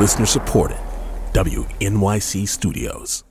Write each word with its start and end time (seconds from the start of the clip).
Listener 0.00 0.24
supported. 0.24 0.78
WNYC 1.34 2.48
Studios. 2.48 3.22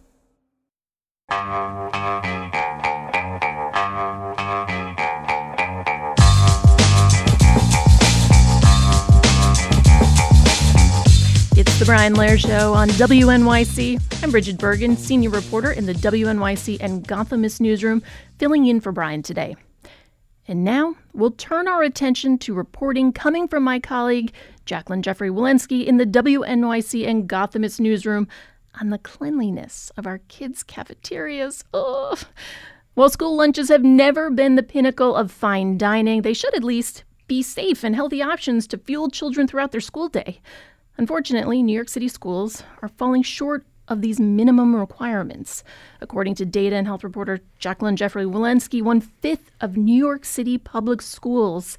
It's 11.58 11.80
the 11.80 11.86
Brian 11.86 12.14
Lehrer 12.14 12.38
Show 12.38 12.76
on 12.76 12.90
WNYC. 12.90 14.24
I'm 14.24 14.30
Bridget 14.30 14.60
Bergen, 14.60 14.96
senior 14.96 15.32
reporter 15.32 15.72
in 15.72 15.88
the 15.88 15.94
WNYC 15.94 16.78
and 16.82 17.04
Gothamist 17.08 17.60
newsroom, 17.60 18.04
filling 18.38 18.68
in 18.68 18.80
for 18.80 18.92
Brian 18.92 19.24
today. 19.24 19.56
And 20.50 20.64
now 20.64 20.96
we'll 21.14 21.30
turn 21.30 21.68
our 21.68 21.84
attention 21.84 22.40
to 22.40 22.56
reporting 22.56 23.14
coming 23.14 23.48
from 23.48 23.62
my 23.62 23.80
colleague, 23.80 24.34
Jaclyn 24.66 25.02
Jeffrey-Wilensky, 25.02 25.86
in 25.86 25.98
the 25.98 26.08
WNYC 26.08 27.08
and 27.08 27.30
Gothamist 27.30 27.80
newsroom 27.80 28.28
on 28.82 28.90
the 28.90 28.98
cleanliness 28.98 29.92
of 29.96 30.08
our 30.08 30.18
kids' 30.28 30.64
cafeterias. 30.64 31.64
Ugh. 31.72 32.18
While 32.96 33.12
school 33.12 33.36
lunches 33.36 33.70
have 33.70 33.84
never 33.84 34.32
been 34.32 34.56
the 34.56 34.64
pinnacle 34.64 35.16
of 35.16 35.32
fine 35.32 35.78
dining, 35.78 36.24
they 36.24 36.34
should 36.34 36.56
at 36.56 36.64
least 36.64 37.04
be 37.28 37.44
safe 37.44 37.84
and 37.84 37.96
healthy 37.96 38.24
options 38.24 38.66
to 38.70 38.80
fuel 38.80 39.12
children 39.12 39.48
throughout 39.48 39.72
their 39.72 39.80
school 39.80 40.10
day. 40.10 40.42
Unfortunately, 40.98 41.62
New 41.62 41.76
York 41.76 41.90
City 41.90 42.08
schools 42.08 42.64
are 42.82 42.90
falling 42.90 43.22
short 43.22 43.68
of 43.90 44.02
these 44.02 44.20
minimum 44.20 44.76
requirements. 44.76 45.64
According 46.00 46.36
to 46.36 46.46
data 46.46 46.76
and 46.76 46.88
health 46.88 47.04
reporter 47.04 47.40
Jaclyn 47.60 47.96
Jeffrey-Wilensky, 47.96 48.82
one 48.82 49.02
fifth 49.02 49.52
of 49.60 49.76
New 49.76 49.98
York 49.98 50.26
City 50.26 50.58
public 50.58 51.02
schools 51.02 51.78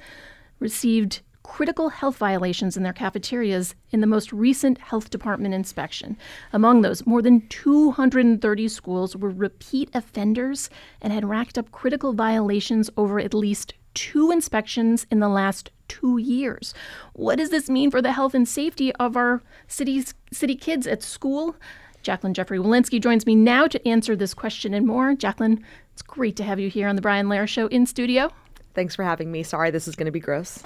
received 0.58 1.20
critical 1.42 1.88
health 1.88 2.16
violations 2.16 2.76
in 2.76 2.84
their 2.84 2.92
cafeterias 2.92 3.74
in 3.90 4.00
the 4.00 4.06
most 4.06 4.32
recent 4.32 4.78
health 4.78 5.10
department 5.10 5.52
inspection. 5.52 6.16
Among 6.52 6.82
those, 6.82 7.06
more 7.06 7.22
than 7.22 7.46
230 7.48 8.68
schools 8.68 9.16
were 9.16 9.30
repeat 9.30 9.90
offenders 9.92 10.70
and 11.00 11.12
had 11.12 11.28
racked 11.28 11.58
up 11.58 11.72
critical 11.72 12.12
violations 12.12 12.88
over 12.96 13.18
at 13.18 13.34
least 13.34 13.74
two 13.94 14.30
inspections 14.30 15.06
in 15.10 15.18
the 15.18 15.28
last 15.28 15.70
two 15.88 16.18
years. 16.18 16.72
What 17.14 17.38
does 17.38 17.50
this 17.50 17.68
mean 17.68 17.90
for 17.90 18.00
the 18.00 18.12
health 18.12 18.34
and 18.34 18.46
safety 18.46 18.94
of 18.94 19.16
our 19.16 19.42
city's 19.66 20.14
city 20.32 20.54
kids 20.54 20.86
at 20.86 21.02
school? 21.02 21.56
Jaclyn 22.02 22.32
Jeffrey-Wilensky 22.32 23.00
joins 23.00 23.26
me 23.26 23.34
now 23.34 23.66
to 23.66 23.88
answer 23.88 24.16
this 24.16 24.34
question 24.34 24.74
and 24.74 24.86
more. 24.86 25.14
Jaclyn, 25.14 25.62
it's 25.92 26.02
great 26.02 26.36
to 26.36 26.44
have 26.44 26.58
you 26.58 26.70
here 26.70 26.88
on 26.88 26.96
the 26.96 27.02
Brian 27.02 27.26
Lehrer 27.26 27.48
Show 27.48 27.66
in 27.66 27.86
studio. 27.86 28.30
Thanks 28.74 28.94
for 28.94 29.02
having 29.02 29.32
me. 29.32 29.42
Sorry, 29.42 29.70
this 29.70 29.88
is 29.88 29.96
going 29.96 30.06
to 30.06 30.12
be 30.12 30.20
gross. 30.20 30.62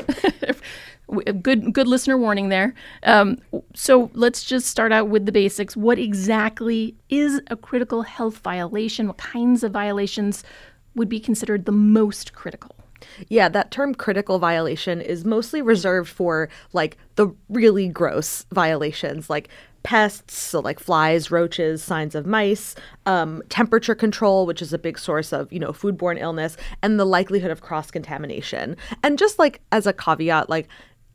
good, 1.42 1.72
good 1.72 1.88
listener 1.88 2.18
warning 2.18 2.50
there. 2.50 2.74
Um, 3.02 3.38
so 3.74 4.10
let's 4.14 4.44
just 4.44 4.66
start 4.66 4.92
out 4.92 5.08
with 5.08 5.26
the 5.26 5.32
basics. 5.32 5.76
What 5.76 5.98
exactly 5.98 6.94
is 7.08 7.40
a 7.48 7.56
critical 7.56 8.02
health 8.02 8.38
violation? 8.38 9.06
What 9.08 9.16
kinds 9.16 9.64
of 9.64 9.72
violations 9.72 10.44
would 10.94 11.08
be 11.08 11.18
considered 11.18 11.64
the 11.64 11.72
most 11.72 12.34
critical? 12.34 12.76
Yeah, 13.28 13.48
that 13.50 13.70
term 13.70 13.94
critical 13.94 14.38
violation 14.38 15.00
is 15.00 15.24
mostly 15.24 15.62
reserved 15.62 16.08
for 16.08 16.48
like 16.72 16.96
the 17.16 17.28
really 17.48 17.88
gross 17.88 18.46
violations, 18.52 19.28
like 19.28 19.48
pests, 19.82 20.36
so 20.36 20.60
like 20.60 20.80
flies, 20.80 21.30
roaches, 21.30 21.82
signs 21.82 22.14
of 22.14 22.26
mice, 22.26 22.74
um, 23.06 23.42
temperature 23.50 23.94
control, 23.94 24.46
which 24.46 24.62
is 24.62 24.72
a 24.72 24.78
big 24.78 24.98
source 24.98 25.32
of 25.32 25.52
you 25.52 25.60
know 25.60 25.72
foodborne 25.72 26.20
illness, 26.20 26.56
and 26.82 26.98
the 26.98 27.04
likelihood 27.04 27.50
of 27.50 27.60
cross 27.60 27.90
contamination. 27.90 28.76
And 29.02 29.18
just 29.18 29.38
like 29.38 29.60
as 29.70 29.86
a 29.86 29.92
caveat, 29.92 30.50
like 30.50 30.68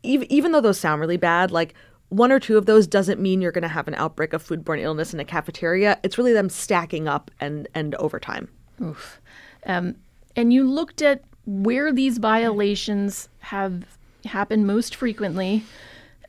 even 0.04 0.32
even 0.32 0.52
though 0.52 0.62
those 0.62 0.80
sound 0.80 1.02
really 1.02 1.18
bad, 1.18 1.52
like 1.52 1.74
one 2.10 2.32
or 2.32 2.40
two 2.40 2.58
of 2.58 2.66
those 2.66 2.88
doesn't 2.88 3.20
mean 3.20 3.42
you're 3.42 3.52
going 3.52 3.62
to 3.62 3.68
have 3.68 3.88
an 3.88 3.94
outbreak 3.96 4.34
of 4.34 4.46
foodborne 4.46 4.82
illness 4.82 5.14
in 5.14 5.20
a 5.20 5.26
cafeteria. 5.26 6.00
It's 6.04 6.18
really 6.18 6.34
them 6.34 6.50
stacking 6.50 7.08
up 7.08 7.32
and 7.40 7.68
and 7.74 7.96
over 7.96 8.20
time. 8.20 8.50
Oof. 8.82 9.20
Um, 9.66 9.96
and 10.36 10.54
you 10.54 10.64
looked 10.70 11.02
at 11.02 11.24
where 11.46 11.92
these 11.92 12.18
violations 12.18 13.30
have 13.40 13.86
happened 14.26 14.68
most 14.68 14.96
frequently. 14.96 15.64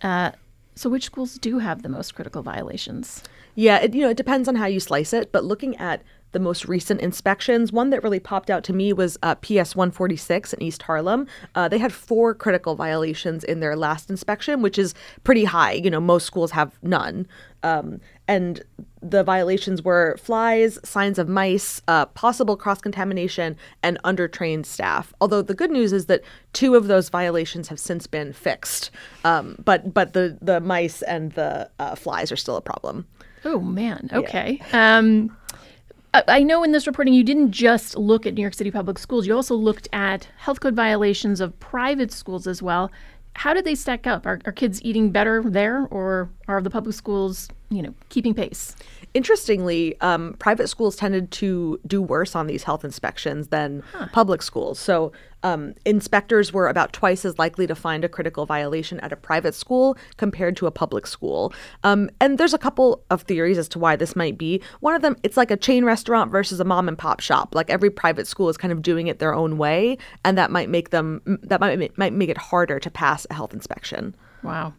Uh, 0.03 0.33
so, 0.75 0.89
which 0.89 1.05
schools 1.05 1.35
do 1.35 1.59
have 1.59 1.83
the 1.83 1.89
most 1.89 2.15
critical 2.15 2.43
violations? 2.43 3.23
Yeah, 3.55 3.79
it, 3.79 3.95
you 3.95 4.03
know, 4.03 4.11
it 4.11 4.17
depends 4.17 4.49
on 4.49 4.55
how 4.55 4.67
you 4.67 4.81
slice 4.81 5.13
it. 5.13 5.33
But 5.33 5.45
looking 5.45 5.77
at 5.77 6.03
the 6.33 6.39
most 6.39 6.67
recent 6.67 7.01
inspections. 7.01 7.73
One 7.73 7.91
that 7.91 8.03
really 8.03 8.21
popped 8.21 8.51
out 8.51 8.65
to 8.65 8.73
me 8.73 8.93
was 8.93 9.19
uh, 9.23 9.35
PS 9.37 9.75
146 9.75 10.53
in 10.53 10.63
East 10.63 10.83
Harlem. 10.83 11.27
Uh, 11.55 11.69
they 11.69 11.79
had 11.79 11.93
four 11.93 12.35
critical 12.35 12.77
violations 12.77 13.45
in 13.45 13.61
their 13.61 13.77
last 13.77 14.11
inspection, 14.11 14.63
which 14.63 14.79
is 14.79 14.95
pretty 15.25 15.45
high. 15.45 15.73
You 15.73 15.91
know, 15.91 16.01
most 16.01 16.27
schools 16.27 16.53
have 16.53 16.79
none. 16.83 17.27
Um, 17.63 18.01
and 18.29 18.63
the 19.03 19.23
violations 19.25 19.83
were 19.83 20.17
flies, 20.19 20.79
signs 20.85 21.19
of 21.19 21.29
mice, 21.29 21.81
uh, 21.89 22.07
possible 22.07 22.57
cross 22.57 22.81
contamination, 22.81 23.57
and 23.83 23.99
undertrained 24.05 24.67
staff. 24.67 25.13
Although 25.21 25.43
the 25.43 25.55
good 25.55 25.71
news 25.71 25.93
is 25.93 26.07
that 26.07 26.23
two 26.53 26.75
of 26.75 26.87
those 26.87 27.09
violations 27.09 27.69
have 27.69 27.81
since 27.81 28.07
been 28.07 28.33
fixed, 28.33 28.91
um, 29.25 29.57
but 29.65 29.95
but 29.95 30.13
the 30.13 30.37
the 30.41 30.61
mice 30.61 31.03
and 31.03 31.33
the 31.33 31.71
uh, 31.79 31.95
flies 31.95 32.31
are 32.31 32.37
still 32.37 32.57
a 32.57 32.63
problem. 32.63 33.07
Oh 33.45 33.61
man. 33.61 34.11
Okay. 34.13 34.61
Yeah. 34.73 34.99
Um, 34.99 35.37
I 36.13 36.43
know 36.43 36.65
in 36.65 36.73
this 36.73 36.89
reporting 36.89 37.15
you 37.15 37.23
didn't 37.23 37.53
just 37.53 37.97
look 37.97 38.27
at 38.27 38.35
New 38.35 38.43
York 38.43 38.55
City 38.55 38.73
public 38.73 38.99
schools, 38.99 39.29
you 39.29 39.35
also 39.35 39.55
looked 39.55 39.89
at 39.93 40.27
health 40.39 40.61
code 40.61 40.75
violations 40.75 41.41
of 41.41 41.59
private 41.61 42.11
schools 42.11 42.49
as 42.49 42.61
well. 42.61 42.91
How 43.35 43.55
did 43.55 43.65
they 43.65 43.75
stack 43.75 44.07
up? 44.07 44.27
Are, 44.27 44.41
are 44.45 44.53
kids 44.53 44.83
eating 44.83 45.11
better 45.11 45.43
there, 45.43 45.87
or 45.91 46.31
are 46.49 46.61
the 46.61 46.71
public 46.71 46.95
schools, 46.95 47.49
you 47.71 47.83
know, 47.83 47.95
keeping 48.09 48.35
pace? 48.35 48.77
Interestingly, 49.13 50.01
um, 50.01 50.35
private 50.39 50.69
schools 50.69 50.97
tended 50.97 51.31
to 51.33 51.81
do 51.87 52.01
worse 52.01 52.37
on 52.37 52.47
these 52.47 52.63
health 52.63 52.85
inspections 52.85 53.49
than 53.49 53.83
huh. 53.93 54.07
public 54.13 54.41
schools. 54.43 54.79
So 54.79 55.13
um, 55.43 55.75
inspectors 55.85 56.53
were 56.53 56.69
about 56.69 56.93
twice 56.93 57.25
as 57.25 57.39
likely 57.39 57.67
to 57.67 57.75
find 57.75 58.05
a 58.05 58.09
critical 58.09 58.47
violation 58.47 59.01
at 59.01 59.13
a 59.13 59.17
private 59.17 59.55
school 59.55 59.97
compared 60.17 60.57
to 60.59 60.67
a 60.67 60.71
public 60.71 61.07
school. 61.07 61.53
Um, 61.83 62.11
and 62.21 62.39
there's 62.39 62.55
a 62.55 62.59
couple 62.59 63.03
of 63.11 63.23
theories 63.23 63.59
as 63.59 63.69
to 63.71 63.79
why 63.79 63.97
this 63.97 64.15
might 64.15 64.39
be. 64.39 64.61
One 64.81 64.95
of 64.95 65.03
them, 65.03 65.17
it's 65.23 65.37
like 65.37 65.51
a 65.51 65.57
chain 65.57 65.85
restaurant 65.85 66.31
versus 66.31 66.61
a 66.61 66.65
mom 66.65 66.89
and 66.89 66.99
pop 66.99 67.21
shop. 67.21 67.55
Like 67.55 67.71
every 67.71 67.91
private 67.91 68.27
school 68.27 68.49
is 68.49 68.57
kind 68.57 68.73
of 68.73 68.83
doing 68.83 69.07
it 69.07 69.19
their 69.19 69.35
own 69.35 69.59
way, 69.59 69.99
and 70.25 70.37
that 70.39 70.51
might 70.51 70.69
make 70.69 70.91
them 70.91 71.21
that 71.43 71.61
might 71.61 71.99
might 71.99 72.13
make 72.13 72.29
it 72.29 72.39
harder 72.39 72.79
to 72.79 72.91
pass 72.91 73.27
a 73.31 73.35
health 73.35 73.55
inspection. 73.55 74.15
Wow. 74.43 74.75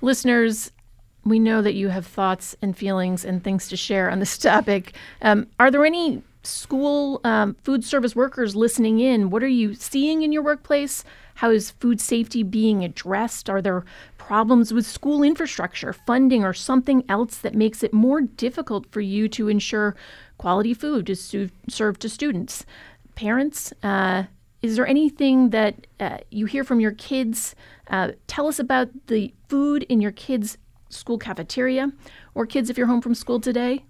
Listeners, 0.00 0.70
we 1.24 1.38
know 1.38 1.62
that 1.62 1.74
you 1.74 1.88
have 1.88 2.06
thoughts 2.06 2.56
and 2.62 2.76
feelings 2.76 3.24
and 3.24 3.42
things 3.42 3.68
to 3.68 3.76
share 3.76 4.10
on 4.10 4.20
this 4.20 4.38
topic. 4.50 4.94
Um, 5.22 5.46
are 5.58 5.70
there 5.70 5.84
any 5.84 6.22
school 6.42 7.20
um, 7.24 7.56
food 7.62 7.84
service 7.84 8.14
workers 8.14 8.54
listening 8.54 9.00
in? 9.00 9.30
What 9.30 9.42
are 9.42 9.48
you 9.48 9.74
seeing 9.74 10.22
in 10.22 10.32
your 10.32 10.42
workplace? 10.42 11.04
How 11.36 11.50
is 11.50 11.70
food 11.70 12.00
safety 12.00 12.42
being 12.42 12.84
addressed? 12.84 13.50
Are 13.50 13.60
there 13.60 13.84
problems 14.18 14.72
with 14.72 14.86
school 14.86 15.22
infrastructure, 15.22 15.92
funding, 15.92 16.44
or 16.44 16.52
something 16.52 17.04
else 17.08 17.38
that 17.38 17.54
makes 17.54 17.82
it 17.82 17.92
more 17.92 18.20
difficult 18.20 18.86
for 18.90 19.00
you 19.00 19.28
to 19.30 19.48
ensure 19.48 19.96
quality 20.38 20.74
food 20.74 21.10
is 21.10 21.22
su- 21.22 21.50
served 21.68 22.00
to 22.02 22.08
students? 22.08 22.64
Parents, 23.14 23.72
uh, 23.82 24.24
is 24.62 24.76
there 24.76 24.86
anything 24.86 25.50
that 25.50 25.86
uh, 26.00 26.18
you 26.30 26.46
hear 26.46 26.64
from 26.64 26.80
your 26.80 26.92
kids? 26.92 27.54
Uh, 27.88 28.12
tell 28.26 28.46
us 28.46 28.58
about 28.58 28.88
the 29.08 29.34
food 29.48 29.82
in 29.84 30.00
your 30.00 30.12
kids' 30.12 30.56
school 30.94 31.18
cafeteria, 31.18 31.92
or 32.34 32.46
kids, 32.46 32.70
if 32.70 32.78
you're 32.78 32.86
home 32.86 33.02
from 33.02 33.14
school 33.14 33.40
today, 33.40 33.84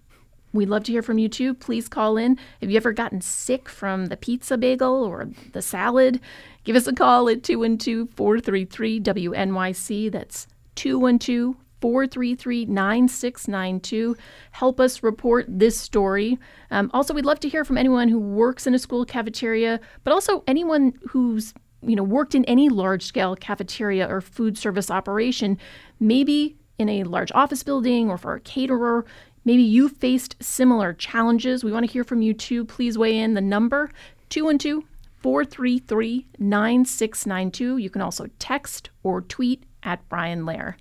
We'd 0.55 0.69
love 0.69 0.85
to 0.85 0.93
hear 0.93 1.03
from 1.03 1.19
you 1.19 1.29
too. 1.29 1.53
Please 1.53 1.89
call 1.89 2.17
in. 2.17 2.39
Have 2.61 2.71
you 2.71 2.77
ever 2.77 2.93
gotten 2.93 3.21
sick 3.21 3.69
from 3.69 4.07
the 4.07 4.17
pizza 4.17 4.57
bagel 4.57 5.03
or 5.03 5.29
the 5.53 5.61
salad? 5.61 6.21
Give 6.63 6.77
us 6.77 6.87
a 6.87 6.93
call 6.93 7.29
at 7.29 7.43
212 7.43 8.09
433 8.15 9.01
WNYC. 9.01 10.13
That's 10.13 10.47
212 10.77 11.57
433 11.81 12.67
9692. 12.67 14.17
Help 14.53 14.79
us 14.79 15.03
report 15.03 15.45
this 15.49 15.77
story. 15.77 16.39
Um, 16.71 16.89
also, 16.95 17.13
we'd 17.13 17.27
love 17.27 17.41
to 17.41 17.49
hear 17.49 17.65
from 17.65 17.77
anyone 17.77 18.09
who 18.09 18.21
works 18.21 18.69
in 18.69 18.75
a 18.75 18.79
school 18.79 19.05
cafeteria, 19.05 19.81
but 20.05 20.13
also 20.13 20.45
anyone 20.47 20.93
who's 21.09 21.53
you 21.83 21.97
know 21.97 22.05
worked 22.05 22.35
in 22.35 22.45
any 22.45 22.69
large 22.69 23.03
scale 23.03 23.35
cafeteria 23.35 24.09
or 24.09 24.21
food 24.23 24.57
service 24.57 24.91
operation 24.91 25.59
maybe 26.01 26.57
in 26.79 26.89
a 26.89 27.05
large 27.05 27.33
office 27.33 27.63
building 27.63 28.11
or 28.11 28.19
for 28.19 28.35
a 28.35 28.41
caterer. 28.41 29.05
Maybe 29.45 29.63
you 29.63 29.89
faced 29.89 30.37
similar 30.41 30.93
challenges. 30.93 31.63
We 31.63 31.73
want 31.73 31.87
to 31.87 31.93
hear 31.93 32.05
from 32.05 32.23
you 32.23 32.35
too. 32.35 32.65
Please 32.65 32.97
weigh 32.97 33.19
in. 33.19 33.35
The 33.35 33.41
number 33.41 33.91
212 34.31 34.85
433 35.21 36.27
9692. 36.39 37.77
You 37.79 37.91
can 37.91 38.03
also 38.03 38.27
text 38.39 38.91
or 39.03 39.21
tweet 39.23 39.65
at 39.83 40.07
Brian 40.09 40.45
Lehrer. 40.45 40.75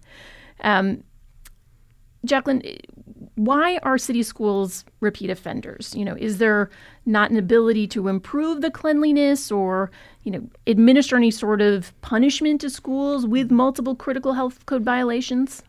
Um, 0.61 1.03
Jaclyn, 2.25 2.79
why 3.35 3.79
are 3.83 3.97
city 3.97 4.23
schools 4.23 4.85
repeat 4.99 5.29
offenders? 5.29 5.93
You 5.95 6.05
know, 6.05 6.15
is 6.17 6.37
there 6.37 6.69
not 7.05 7.31
an 7.31 7.37
ability 7.37 7.87
to 7.87 8.07
improve 8.07 8.61
the 8.61 8.71
cleanliness 8.71 9.51
or, 9.51 9.91
you 10.23 10.31
know, 10.31 10.47
administer 10.67 11.15
any 11.17 11.31
sort 11.31 11.61
of 11.61 11.99
punishment 12.01 12.61
to 12.61 12.69
schools 12.69 13.25
with 13.25 13.51
multiple 13.51 13.95
critical 13.95 14.33
health 14.33 14.65
code 14.65 14.83
violations? 14.83 15.63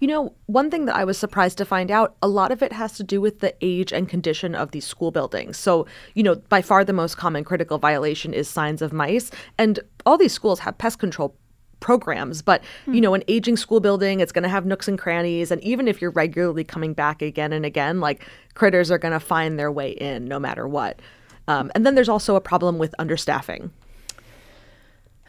You 0.00 0.06
know, 0.06 0.34
one 0.46 0.70
thing 0.70 0.84
that 0.84 0.96
I 0.96 1.04
was 1.04 1.18
surprised 1.18 1.58
to 1.58 1.64
find 1.64 1.90
out, 1.90 2.14
a 2.22 2.28
lot 2.28 2.52
of 2.52 2.62
it 2.62 2.72
has 2.72 2.92
to 2.94 3.02
do 3.02 3.20
with 3.20 3.40
the 3.40 3.54
age 3.60 3.92
and 3.92 4.08
condition 4.08 4.54
of 4.54 4.70
these 4.70 4.86
school 4.86 5.10
buildings. 5.10 5.56
So, 5.56 5.86
you 6.14 6.22
know, 6.22 6.36
by 6.36 6.62
far 6.62 6.84
the 6.84 6.92
most 6.92 7.16
common 7.16 7.42
critical 7.42 7.78
violation 7.78 8.34
is 8.34 8.48
signs 8.48 8.82
of 8.82 8.92
mice. 8.92 9.30
And 9.56 9.80
all 10.06 10.18
these 10.18 10.32
schools 10.32 10.60
have 10.60 10.78
pest 10.78 10.98
control 10.98 11.34
programs 11.80 12.42
but 12.42 12.62
you 12.86 12.94
hmm. 12.94 13.00
know 13.00 13.14
an 13.14 13.22
aging 13.28 13.56
school 13.56 13.80
building 13.80 14.20
it's 14.20 14.32
going 14.32 14.42
to 14.42 14.48
have 14.48 14.66
nooks 14.66 14.88
and 14.88 14.98
crannies 14.98 15.50
and 15.50 15.62
even 15.62 15.86
if 15.86 16.00
you're 16.00 16.10
regularly 16.10 16.64
coming 16.64 16.92
back 16.92 17.22
again 17.22 17.52
and 17.52 17.64
again 17.64 18.00
like 18.00 18.26
critters 18.54 18.90
are 18.90 18.98
going 18.98 19.12
to 19.12 19.20
find 19.20 19.58
their 19.58 19.70
way 19.70 19.90
in 19.90 20.24
no 20.24 20.38
matter 20.38 20.66
what 20.66 21.00
um, 21.46 21.70
and 21.74 21.86
then 21.86 21.94
there's 21.94 22.08
also 22.08 22.36
a 22.36 22.40
problem 22.40 22.78
with 22.78 22.94
understaffing 22.98 23.70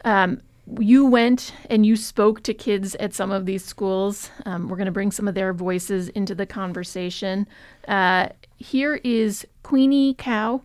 um, 0.04 0.40
you 0.78 1.06
went 1.06 1.52
and 1.68 1.84
you 1.84 1.96
spoke 1.96 2.42
to 2.44 2.54
kids 2.54 2.94
at 2.96 3.14
some 3.14 3.30
of 3.30 3.46
these 3.46 3.64
schools. 3.64 4.30
Um, 4.46 4.68
we're 4.68 4.76
going 4.76 4.86
to 4.86 4.92
bring 4.92 5.10
some 5.10 5.26
of 5.26 5.34
their 5.34 5.52
voices 5.52 6.08
into 6.10 6.34
the 6.34 6.46
conversation. 6.46 7.48
Uh, 7.88 8.28
here 8.58 9.00
is 9.02 9.46
Queenie 9.62 10.14
Cow, 10.14 10.62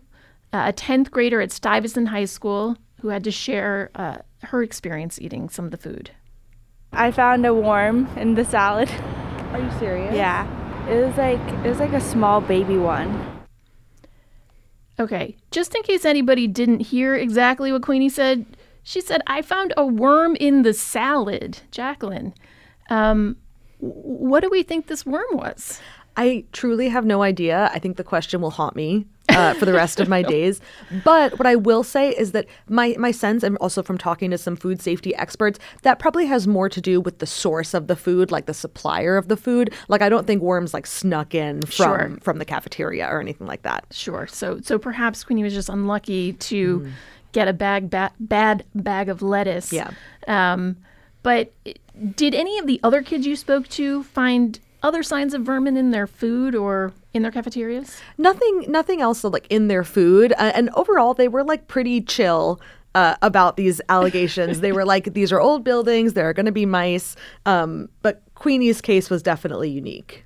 uh, 0.52 0.64
a 0.68 0.72
10th 0.72 1.10
grader 1.10 1.40
at 1.40 1.50
Stuyvesant 1.50 2.08
High 2.08 2.24
School, 2.26 2.76
who 3.00 3.08
had 3.08 3.24
to 3.24 3.30
share 3.30 3.90
uh, 3.94 4.18
her 4.42 4.62
experience 4.62 5.20
eating 5.20 5.48
some 5.48 5.64
of 5.64 5.70
the 5.70 5.76
food. 5.76 6.10
I 6.92 7.10
found 7.10 7.44
a 7.44 7.54
worm 7.54 8.08
in 8.16 8.34
the 8.34 8.44
salad. 8.44 8.90
Are 9.52 9.60
you 9.60 9.70
serious? 9.78 10.14
Yeah. 10.14 10.46
It 10.88 11.04
was 11.04 11.16
like 11.16 11.40
it 11.64 11.68
was 11.68 11.80
like 11.80 11.92
a 11.92 12.00
small 12.00 12.40
baby 12.40 12.76
one. 12.76 13.36
Okay, 14.98 15.36
just 15.50 15.74
in 15.74 15.82
case 15.82 16.04
anybody 16.04 16.46
didn't 16.46 16.80
hear 16.80 17.14
exactly 17.14 17.70
what 17.70 17.82
Queenie 17.82 18.08
said, 18.08 18.46
she 18.82 19.00
said, 19.00 19.20
I 19.26 19.42
found 19.42 19.74
a 19.76 19.84
worm 19.84 20.36
in 20.36 20.62
the 20.62 20.72
salad. 20.72 21.58
Jaclyn, 21.70 22.32
um, 22.88 23.36
what 23.78 24.42
do 24.42 24.48
we 24.48 24.62
think 24.62 24.86
this 24.86 25.04
worm 25.04 25.26
was? 25.32 25.80
I 26.16 26.44
truly 26.52 26.88
have 26.88 27.04
no 27.04 27.22
idea. 27.22 27.70
I 27.74 27.78
think 27.78 27.98
the 27.98 28.04
question 28.04 28.40
will 28.40 28.52
haunt 28.52 28.74
me 28.74 29.06
uh, 29.28 29.54
for 29.54 29.64
the 29.64 29.72
rest 29.72 30.00
of 30.00 30.08
my 30.08 30.22
days. 30.36 30.60
But 31.04 31.38
what 31.38 31.46
I 31.46 31.56
will 31.56 31.82
say 31.82 32.10
is 32.10 32.32
that 32.32 32.46
my 32.68 32.94
my 32.98 33.10
sense, 33.10 33.42
and 33.42 33.56
also 33.58 33.82
from 33.82 33.98
talking 33.98 34.30
to 34.30 34.38
some 34.38 34.56
food 34.56 34.80
safety 34.80 35.14
experts, 35.14 35.58
that 35.82 35.98
probably 35.98 36.26
has 36.26 36.46
more 36.46 36.68
to 36.68 36.80
do 36.80 37.00
with 37.00 37.18
the 37.18 37.26
source 37.26 37.74
of 37.74 37.86
the 37.86 37.96
food, 37.96 38.30
like 38.30 38.46
the 38.46 38.54
supplier 38.54 39.16
of 39.16 39.28
the 39.28 39.36
food. 39.36 39.72
Like 39.88 40.02
I 40.02 40.08
don't 40.08 40.26
think 40.26 40.42
worms 40.42 40.74
like 40.74 40.86
snuck 40.86 41.34
in 41.34 41.62
from 41.62 41.70
sure. 41.70 42.18
from 42.22 42.38
the 42.38 42.44
cafeteria 42.44 43.06
or 43.08 43.20
anything 43.20 43.46
like 43.46 43.62
that. 43.62 43.86
Sure. 43.90 44.26
So 44.26 44.60
so 44.60 44.78
perhaps 44.78 45.24
Queenie 45.24 45.42
was 45.42 45.54
just 45.54 45.68
unlucky 45.68 46.32
to. 46.34 46.80
Mm 46.80 46.92
get 47.36 47.48
a 47.48 47.52
bag 47.52 47.90
ba- 47.90 48.12
bad 48.18 48.64
bag 48.74 49.10
of 49.10 49.20
lettuce. 49.20 49.70
Yeah. 49.70 49.90
Um, 50.26 50.78
but 51.22 51.52
did 52.14 52.34
any 52.34 52.58
of 52.58 52.66
the 52.66 52.80
other 52.82 53.02
kids 53.02 53.26
you 53.26 53.36
spoke 53.36 53.68
to 53.68 54.04
find 54.04 54.58
other 54.82 55.02
signs 55.02 55.34
of 55.34 55.42
vermin 55.42 55.76
in 55.76 55.90
their 55.90 56.06
food 56.06 56.54
or 56.54 56.94
in 57.16 57.22
their 57.22 57.32
cafeterias? 57.32 57.98
Nothing. 58.18 58.66
Nothing 58.68 59.00
else 59.00 59.24
like 59.24 59.46
in 59.50 59.68
their 59.68 59.84
food. 59.84 60.32
Uh, 60.32 60.52
and 60.54 60.70
overall, 60.74 61.14
they 61.14 61.28
were 61.28 61.44
like 61.44 61.68
pretty 61.68 62.00
chill. 62.00 62.60
Uh, 62.94 63.14
about 63.20 63.58
these 63.58 63.78
allegations. 63.90 64.60
they 64.60 64.72
were 64.72 64.84
like, 64.94 65.12
these 65.12 65.30
are 65.30 65.38
old 65.38 65.62
buildings, 65.62 66.14
there 66.14 66.26
are 66.30 66.32
going 66.32 66.46
to 66.46 66.50
be 66.50 66.64
mice. 66.64 67.14
Um, 67.44 67.90
but 68.00 68.22
Queenie's 68.34 68.80
case 68.80 69.10
was 69.10 69.22
definitely 69.22 69.68
unique. 69.68 70.24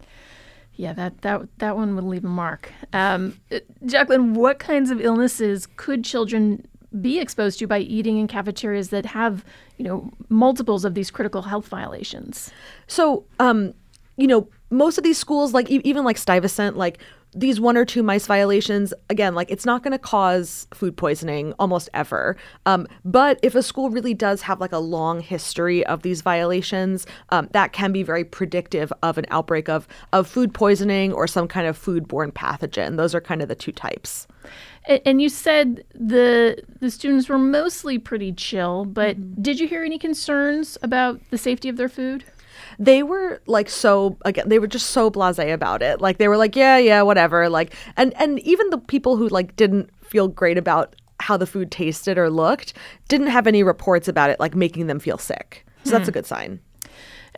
Yeah, 0.75 0.92
that, 0.92 1.22
that, 1.22 1.48
that 1.58 1.76
one 1.76 1.96
would 1.96 2.04
leave 2.04 2.25
a 2.25 2.28
mark. 2.28 2.72
Um, 2.93 3.40
Jaclyn, 3.86 4.34
what 4.34 4.60
kinds 4.60 4.93
of 4.93 5.00
illnesses 5.00 5.66
could 5.76 6.04
children 6.04 6.64
be 7.00 7.19
exposed 7.19 7.58
to 7.58 7.66
by 7.66 7.78
eating 7.78 8.19
in 8.19 8.26
cafeterias 8.26 8.90
that 8.90 9.06
have, 9.06 9.44
you 9.76 9.84
know, 9.84 10.10
multiples 10.28 10.84
of 10.84 10.94
these 10.94 11.10
critical 11.10 11.43
health 11.43 11.69
violations. 11.69 12.50
So, 12.86 13.25
um, 13.38 13.75
you 14.16 14.26
know, 14.26 14.48
most 14.70 14.99
of 14.99 15.05
these 15.05 15.19
schools, 15.19 15.52
like 15.52 15.69
even 15.69 16.05
like 16.05 16.17
Stuyvesant, 16.17 16.76
like 16.76 16.99
these 17.32 17.61
one 17.61 17.76
or 17.76 17.84
two 17.84 18.02
mice 18.02 18.26
violations, 18.26 18.93
again, 19.08 19.34
like 19.34 19.50
it's 19.50 19.64
not 19.64 19.82
going 19.82 19.93
to 19.93 19.99
cause 19.99 20.67
food 20.75 20.96
poisoning 20.96 21.55
almost 21.58 21.88
ever. 21.94 22.37
Um, 22.67 22.88
but 23.05 23.38
if 23.43 23.55
a 23.55 23.62
school 23.62 23.90
really 23.90 24.14
does 24.14 24.43
have 24.43 24.61
like 24.61 24.72
a 24.72 24.78
long 24.78 25.20
history 25.20 25.84
of 25.87 26.02
these 26.02 26.22
violations, 26.22 27.06
um, 27.31 27.49
that 27.52 27.72
can 27.72 27.93
be 27.93 28.02
very 28.02 28.25
predictive 28.25 28.93
of 29.02 29.19
an 29.19 29.26
outbreak 29.31 29.69
of 29.69 29.87
of 30.12 30.26
food 30.26 30.52
poisoning 30.52 31.12
or 31.12 31.26
some 31.26 31.46
kind 31.46 31.67
of 31.67 31.78
foodborne 31.78 32.32
pathogen. 32.32 32.96
Those 32.96 33.14
are 33.14 33.20
kind 33.20 33.43
of 33.43 33.49
the 33.49 33.55
two 33.55 33.72
types. 33.72 34.26
And 35.05 35.20
you 35.20 35.28
said 35.28 35.84
the 35.94 36.62
the 36.81 36.90
students 36.90 37.28
were 37.28 37.38
mostly 37.38 37.99
pretty 37.99 38.32
chill, 38.32 38.87
but 38.87 39.20
mm-hmm. 39.20 39.43
did 39.43 39.61
you 39.61 39.69
hear 39.69 39.84
any 39.84 39.99
concerns 39.99 40.78
about 40.82 41.20
the 41.31 41.38
safety 41.38 41.69
of 41.69 41.76
their 41.76 41.88
food? 41.88 42.25
They 42.81 43.03
were 43.03 43.43
like 43.47 43.69
so 43.69 44.17
again 44.25 44.49
they 44.49 44.59
were 44.59 44.67
just 44.67 44.91
so 44.91 45.11
blasé 45.11 45.53
about 45.53 45.82
it. 45.82 46.00
Like 46.00 46.19
they 46.19 46.29
were 46.29 46.37
like, 46.37 46.56
yeah, 46.56 46.79
yeah, 46.79 47.03
whatever. 47.03 47.49
Like 47.49 47.75
and 47.97 48.12
and 48.21 48.41
even 48.41 48.71
the 48.71 48.79
people 48.79 49.17
who 49.17 49.29
like 49.29 49.55
didn't 49.55 49.91
feel 50.03 50.27
great 50.27 50.59
about 50.59 50.97
how 51.21 51.37
the 51.37 51.47
food 51.47 51.71
tasted 51.71 52.17
or 52.17 52.31
looked 52.31 52.73
didn't 53.09 53.27
have 53.29 53.47
any 53.47 53.62
reports 53.62 54.09
about 54.09 54.31
it 54.31 54.41
like 54.41 54.55
making 54.55 54.87
them 54.87 54.99
feel 54.99 55.19
sick. 55.19 55.67
So 55.85 55.91
that's 55.91 56.09
a 56.09 56.11
hmm. 56.11 56.15
good 56.15 56.27
sign. 56.27 56.61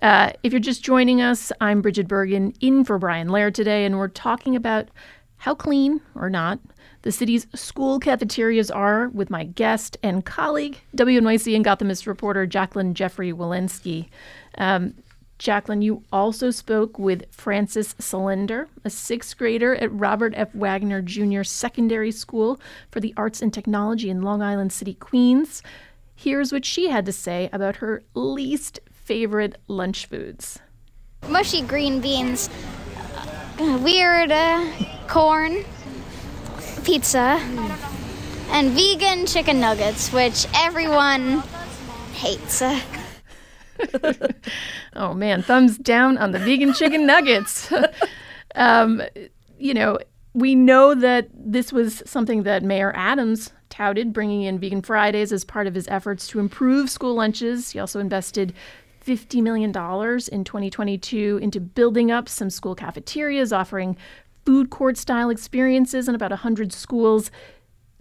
Uh, 0.01 0.33
if 0.43 0.53
you're 0.53 0.61
just 0.61 0.83
joining 0.83 1.21
us, 1.21 1.53
I'm 1.61 1.83
Bridget 1.83 2.09
Bergen 2.09 2.55
in 2.61 2.85
for 2.85 2.99
Brian 2.99 3.29
Lehrer 3.29 3.55
today, 3.55 3.85
and 3.85 3.99
we're 3.99 4.09
talking 4.09 4.57
about 4.57 4.89
how 5.37 5.55
clean 5.55 6.01
or 6.15 6.31
not 6.31 6.59
the 7.03 7.13
city's 7.13 7.47
school 7.55 7.99
cafeterias 7.99 8.71
are 8.71 9.09
with 9.09 9.29
my 9.29 9.45
guest 9.45 9.97
and 10.03 10.25
colleague, 10.25 10.81
WNYC 10.97 11.55
and 11.55 11.65
Gothamist 11.65 12.07
reporter 12.07 12.47
Jaclyn 12.47 12.95
Jeffrey-Wilensky. 12.95 14.09
Um, 14.59 14.95
Jaclyn, 15.43 15.83
you 15.83 16.05
also 16.13 16.53
spoke 16.53 17.01
with 17.01 17.25
Francis 17.33 17.97
Cylinder, 17.99 18.69
a 18.85 18.91
sixth 18.91 19.37
grader 19.37 19.75
at 19.75 19.93
Robert 19.93 20.35
F. 20.37 20.55
Wagner 20.55 21.03
Jr. 21.03 21.43
Secondary 21.43 22.13
School 22.13 22.61
for 22.93 23.01
the 23.01 23.13
Arts 23.17 23.43
and 23.43 23.53
Technology 23.53 24.09
in 24.09 24.23
Long 24.23 24.41
Island 24.41 24.73
City, 24.73 24.95
Queens. 24.95 25.61
Here's 26.15 26.53
what 26.53 26.65
she 26.65 26.91
had 26.91 27.05
to 27.07 27.13
say 27.13 27.51
about 27.53 27.77
her 27.77 28.05
least 28.15 28.79
favorite 28.93 29.57
lunch 29.67 30.07
foods 30.07 30.61
mushy 31.29 31.63
green 31.63 32.01
beans, 32.01 32.49
weird 33.59 34.31
uh, 34.31 34.65
corn, 35.09 35.65
pizza, 36.85 37.41
and 38.51 38.71
vegan 38.71 39.27
chicken 39.27 39.59
nuggets, 39.59 40.13
which 40.13 40.47
everyone 40.55 41.43
hates. 42.13 42.63
oh 44.95 45.15
man, 45.15 45.43
thumbs 45.43 45.79
down 45.79 46.19
on 46.19 46.33
the 46.33 46.39
vegan 46.39 46.73
chicken 46.73 47.07
nuggets. 47.07 47.73
um, 48.55 49.03
you 49.59 49.75
know, 49.75 49.99
we 50.35 50.55
know 50.55 50.95
that 50.95 51.29
this 51.35 51.73
was 51.73 52.03
something 52.07 52.43
that 52.45 52.63
Mayor 52.63 52.93
Adams 52.97 53.53
touted, 53.69 54.13
bringing 54.13 54.43
in 54.43 54.59
Vegan 54.59 54.83
Fridays 54.83 55.33
as 55.33 55.45
part 55.45 55.67
of 55.67 55.75
his 55.75 55.89
efforts 55.89 56.27
to 56.29 56.39
improve 56.39 56.91
school 56.91 57.15
lunches. 57.15 57.71
He 57.71 57.79
also 57.79 58.01
invested 58.01 58.53
$50 59.05 59.43
million 59.43 59.71
in 59.71 60.45
2022 60.45 61.39
into 61.43 61.61
building 61.61 62.11
up 62.11 62.29
some 62.29 62.51
school 62.51 62.75
cafeterias, 62.75 63.53
offering 63.53 63.97
food 64.45 64.71
court 64.71 64.97
style 64.97 65.31
experiences 65.31 66.09
in 66.09 66.15
about 66.15 66.31
100 66.31 66.73
schools. 66.73 67.31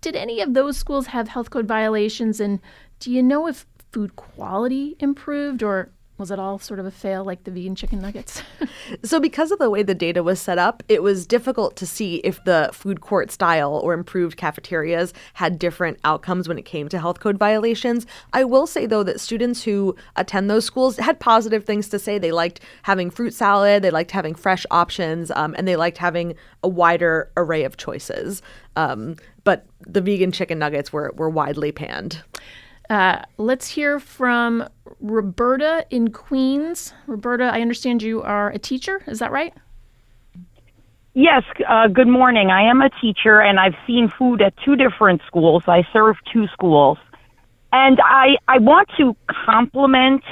Did 0.02 0.16
any 0.16 0.42
of 0.42 0.54
those 0.54 0.78
schools 0.78 1.08
have 1.08 1.28
health 1.28 1.50
code 1.50 1.68
violations? 1.68 2.40
And 2.40 2.60
do 3.00 3.12
you 3.12 3.24
know 3.24 3.48
if 3.48 3.66
food 3.92 4.16
quality 4.16 4.96
improved 5.00 5.64
or 5.64 5.92
was 6.22 6.30
it 6.30 6.38
all 6.38 6.60
sort 6.60 6.80
of 6.80 6.86
a 6.86 6.92
fail 6.92 7.26
like 7.26 7.46
the 7.46 7.52
vegan 7.52 7.74
chicken 7.74 8.00
nuggets? 8.00 8.44
so, 9.04 9.20
because 9.20 9.52
of 9.52 9.58
the 9.58 9.72
way 9.72 9.82
the 9.82 9.96
data 9.96 10.22
was 10.22 10.40
set 10.40 10.60
up, 10.60 10.84
it 10.88 11.02
was 11.02 11.26
difficult 11.26 11.76
to 11.78 11.88
see 11.88 12.18
if 12.18 12.44
the 12.44 12.70
food 12.72 13.02
court 13.02 13.32
style 13.32 13.76
or 13.84 13.94
improved 13.94 14.38
cafeterias 14.38 15.14
had 15.34 15.58
different 15.58 15.98
outcomes 16.04 16.48
when 16.48 16.60
it 16.60 16.66
came 16.66 16.88
to 16.90 17.00
health 17.00 17.20
code 17.20 17.40
violations. 17.40 18.06
I 18.34 18.44
will 18.44 18.68
say, 18.68 18.86
though, 18.86 19.02
that 19.02 19.20
students 19.20 19.64
who 19.64 19.96
attend 20.16 20.48
those 20.48 20.64
schools 20.64 20.98
had 20.98 21.20
positive 21.20 21.66
things 21.66 21.90
to 21.90 21.98
say. 21.98 22.20
They 22.20 22.32
liked 22.32 22.60
having 22.84 23.10
fruit 23.10 23.34
salad, 23.34 23.82
they 23.82 23.90
liked 23.90 24.12
having 24.12 24.36
fresh 24.36 24.64
options, 24.70 25.32
um, 25.32 25.56
and 25.58 25.68
they 25.68 25.76
liked 25.76 25.98
having 25.98 26.36
a 26.62 26.70
wider 26.70 27.32
array 27.36 27.64
of 27.64 27.78
choices. 27.78 28.44
Um, 28.76 29.16
but 29.44 29.66
the 29.88 30.02
vegan 30.02 30.32
chicken 30.32 30.60
nuggets 30.60 30.94
were, 30.94 31.12
were 31.16 31.32
widely 31.32 31.72
panned. 31.72 32.22
Uh, 32.92 33.22
let's 33.38 33.70
hear 33.70 34.02
from 34.02 34.68
Roberta 35.00 35.86
in 35.92 36.12
Queens. 36.12 36.94
Roberta, 37.08 37.46
I 37.46 37.62
understand 37.62 38.04
you 38.04 38.22
are 38.22 38.50
a 38.50 38.60
teacher. 38.60 39.02
Is 39.08 39.20
that 39.20 39.32
right? 39.32 39.54
Yes, 41.14 41.44
uh, 41.70 41.88
good 41.88 42.10
morning. 42.10 42.50
I 42.50 42.64
am 42.70 42.82
a 42.82 42.90
teacher 43.02 43.40
and 43.40 43.62
I've 43.62 43.76
seen 43.88 44.10
food 44.10 44.42
at 44.42 44.54
two 44.66 44.76
different 44.76 45.22
schools. 45.26 45.64
I 45.68 45.88
serve 45.94 46.18
two 46.34 46.48
schools. 46.48 46.98
And 47.72 47.98
I, 48.04 48.36
I 48.50 48.58
want 48.58 48.90
to 48.98 49.16
compliment 49.46 50.26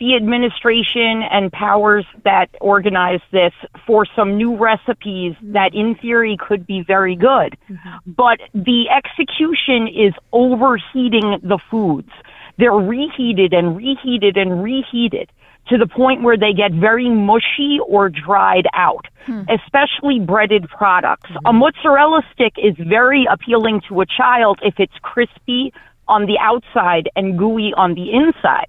the 0.00 0.16
administration 0.16 1.22
and 1.30 1.52
powers 1.52 2.06
that 2.24 2.48
organize 2.60 3.20
this 3.30 3.52
for 3.86 4.06
some 4.16 4.36
new 4.36 4.56
recipes 4.56 5.34
that 5.42 5.74
in 5.74 5.94
theory 5.94 6.38
could 6.40 6.66
be 6.66 6.82
very 6.82 7.14
good. 7.14 7.56
Mm-hmm. 7.70 8.12
But 8.12 8.40
the 8.54 8.88
execution 8.88 9.86
is 9.86 10.14
overheating 10.32 11.38
the 11.42 11.58
foods. 11.70 12.10
They're 12.58 12.72
reheated 12.72 13.52
and 13.52 13.76
reheated 13.76 14.36
and 14.38 14.62
reheated 14.62 15.30
to 15.68 15.76
the 15.76 15.86
point 15.86 16.22
where 16.22 16.36
they 16.36 16.52
get 16.52 16.72
very 16.72 17.08
mushy 17.10 17.78
or 17.86 18.08
dried 18.08 18.66
out, 18.74 19.06
hmm. 19.26 19.42
especially 19.48 20.18
breaded 20.18 20.66
products. 20.68 21.30
Hmm. 21.30 21.46
A 21.46 21.52
mozzarella 21.52 22.22
stick 22.32 22.54
is 22.56 22.74
very 22.78 23.26
appealing 23.30 23.82
to 23.88 24.00
a 24.00 24.06
child 24.06 24.58
if 24.62 24.74
it's 24.78 24.92
crispy 25.02 25.72
on 26.08 26.26
the 26.26 26.38
outside 26.40 27.08
and 27.14 27.38
gooey 27.38 27.72
on 27.76 27.94
the 27.94 28.10
inside. 28.12 28.66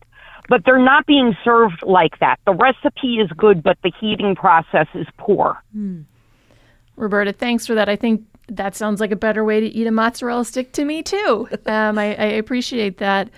But 0.51 0.65
they're 0.65 0.83
not 0.83 1.05
being 1.05 1.33
served 1.45 1.81
like 1.81 2.19
that. 2.19 2.37
The 2.45 2.51
recipe 2.51 3.19
is 3.23 3.29
good, 3.37 3.63
but 3.63 3.77
the 3.83 3.91
heating 4.01 4.35
process 4.35 4.87
is 4.93 5.07
poor. 5.17 5.63
Roberta, 6.97 7.31
thanks 7.31 7.65
for 7.65 7.73
that. 7.73 7.87
I 7.87 7.95
think 7.95 8.25
that 8.49 8.75
sounds 8.75 8.99
like 8.99 9.11
a 9.11 9.15
better 9.15 9.45
way 9.45 9.61
to 9.61 9.67
eat 9.67 9.87
a 9.87 9.91
mozzarella 9.91 10.43
stick 10.43 10.73
to 10.73 10.83
me 10.83 11.03
too. 11.03 11.47
Um, 11.67 11.97
I, 11.97 12.15
I 12.15 12.25
appreciate 12.43 12.97
that. 12.97 13.29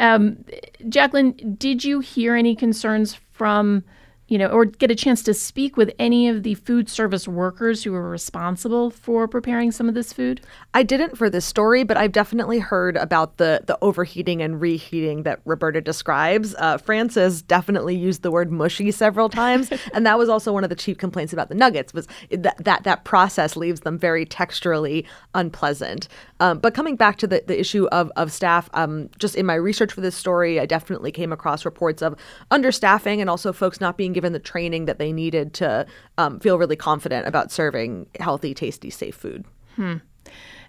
Um, 0.00 0.44
Jaclyn, 0.88 1.56
did 1.56 1.84
you 1.84 2.00
hear 2.00 2.34
any 2.34 2.56
concerns 2.56 3.14
from, 3.30 3.84
you 4.28 4.38
know, 4.38 4.48
or 4.48 4.64
get 4.64 4.90
a 4.90 4.94
chance 4.94 5.22
to 5.22 5.32
speak 5.32 5.76
with 5.76 5.92
any 5.98 6.28
of 6.28 6.42
the 6.42 6.54
food 6.54 6.88
service 6.88 7.28
workers 7.28 7.84
who 7.84 7.92
were 7.92 8.10
responsible 8.10 8.90
for 8.90 9.28
preparing 9.28 9.70
some 9.70 9.88
of 9.88 9.94
this 9.94 10.12
food? 10.12 10.40
I 10.74 10.82
didn't 10.82 11.16
for 11.16 11.30
this 11.30 11.44
story, 11.44 11.84
but 11.84 11.96
I've 11.96 12.12
definitely 12.12 12.58
heard 12.58 12.96
about 12.96 13.36
the 13.36 13.62
the 13.66 13.78
overheating 13.82 14.42
and 14.42 14.60
reheating 14.60 15.22
that 15.22 15.40
Roberta 15.44 15.80
describes. 15.80 16.54
Uh, 16.58 16.76
Francis 16.78 17.40
definitely 17.40 17.94
used 17.94 18.22
the 18.22 18.32
word 18.32 18.50
mushy 18.50 18.90
several 18.90 19.28
times, 19.28 19.70
and 19.94 20.04
that 20.06 20.18
was 20.18 20.28
also 20.28 20.52
one 20.52 20.64
of 20.64 20.70
the 20.70 20.76
chief 20.76 20.98
complaints 20.98 21.32
about 21.32 21.48
the 21.48 21.54
nuggets 21.54 21.94
was 21.94 22.08
that 22.30 22.56
that, 22.64 22.82
that 22.82 23.04
process 23.04 23.56
leaves 23.56 23.80
them 23.80 23.96
very 23.96 24.26
texturally 24.26 25.04
unpleasant. 25.34 26.08
Um, 26.40 26.58
but 26.58 26.74
coming 26.74 26.96
back 26.96 27.16
to 27.18 27.28
the, 27.28 27.44
the 27.46 27.58
issue 27.58 27.86
of 27.92 28.10
of 28.16 28.32
staff, 28.32 28.68
um, 28.74 29.08
just 29.18 29.36
in 29.36 29.46
my 29.46 29.54
research 29.54 29.92
for 29.92 30.00
this 30.00 30.16
story, 30.16 30.58
I 30.58 30.66
definitely 30.66 31.12
came 31.12 31.32
across 31.32 31.64
reports 31.64 32.02
of 32.02 32.16
understaffing 32.50 33.20
and 33.20 33.30
also 33.30 33.52
folks 33.52 33.80
not 33.80 33.96
being 33.96 34.15
given 34.16 34.32
the 34.32 34.38
training 34.38 34.86
that 34.86 34.98
they 34.98 35.12
needed 35.12 35.52
to 35.52 35.84
um, 36.16 36.40
feel 36.40 36.56
really 36.58 36.74
confident 36.74 37.28
about 37.28 37.52
serving 37.52 38.06
healthy, 38.18 38.54
tasty, 38.54 38.88
safe 38.88 39.14
food. 39.14 39.44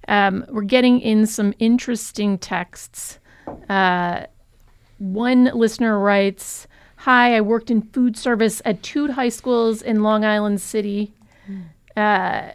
Um, 0.10 0.44
we're 0.50 0.63
getting 0.63 1.00
in 1.00 1.25
some 1.25 1.54
interesting 1.58 2.38
texts. 2.39 3.20
Uh, 3.70 4.25
one 4.98 5.46
listener 5.54 5.98
writes 5.98 6.68
Hi, 6.98 7.38
I 7.38 7.42
worked 7.42 7.72
in 7.72 7.84
food 7.84 8.18
service 8.18 8.62
at 8.66 8.84
two 8.84 9.10
high 9.13 9.30
schools 9.30 9.82
in 9.82 10.04
Long 10.04 10.25
Island 10.25 10.60
City. 10.60 11.13
Uh, 11.96 12.51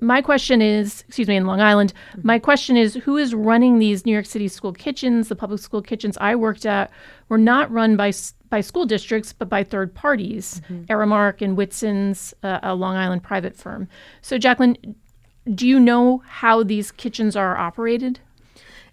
my 0.00 0.20
question 0.20 0.60
is, 0.60 1.02
excuse 1.08 1.28
me, 1.28 1.36
in 1.36 1.46
Long 1.46 1.62
Island, 1.62 1.94
my 2.22 2.38
question 2.38 2.76
is 2.76 2.92
who 2.92 3.16
is 3.16 3.34
running 3.34 3.78
these 3.78 4.04
New 4.04 4.12
York 4.12 4.26
City 4.26 4.48
school 4.48 4.74
kitchens? 4.74 5.28
The 5.28 5.36
public 5.36 5.60
school 5.62 5.80
kitchens 5.80 6.18
I 6.20 6.34
worked 6.34 6.66
at 6.66 6.90
were 7.30 7.38
not 7.38 7.70
run 7.70 7.96
by 7.96 8.12
by 8.54 8.60
school 8.60 8.86
districts, 8.86 9.32
but 9.32 9.48
by 9.48 9.64
third 9.64 9.92
parties, 9.96 10.62
Aramark 10.88 11.42
and 11.42 11.56
Whitson's, 11.56 12.32
uh, 12.44 12.60
a 12.62 12.72
Long 12.72 12.94
Island 12.94 13.24
private 13.24 13.56
firm. 13.56 13.88
So, 14.22 14.38
Jaclyn, 14.38 14.94
do 15.52 15.66
you 15.66 15.80
know 15.80 16.22
how 16.24 16.62
these 16.62 16.92
kitchens 16.92 17.34
are 17.34 17.56
operated? 17.56 18.20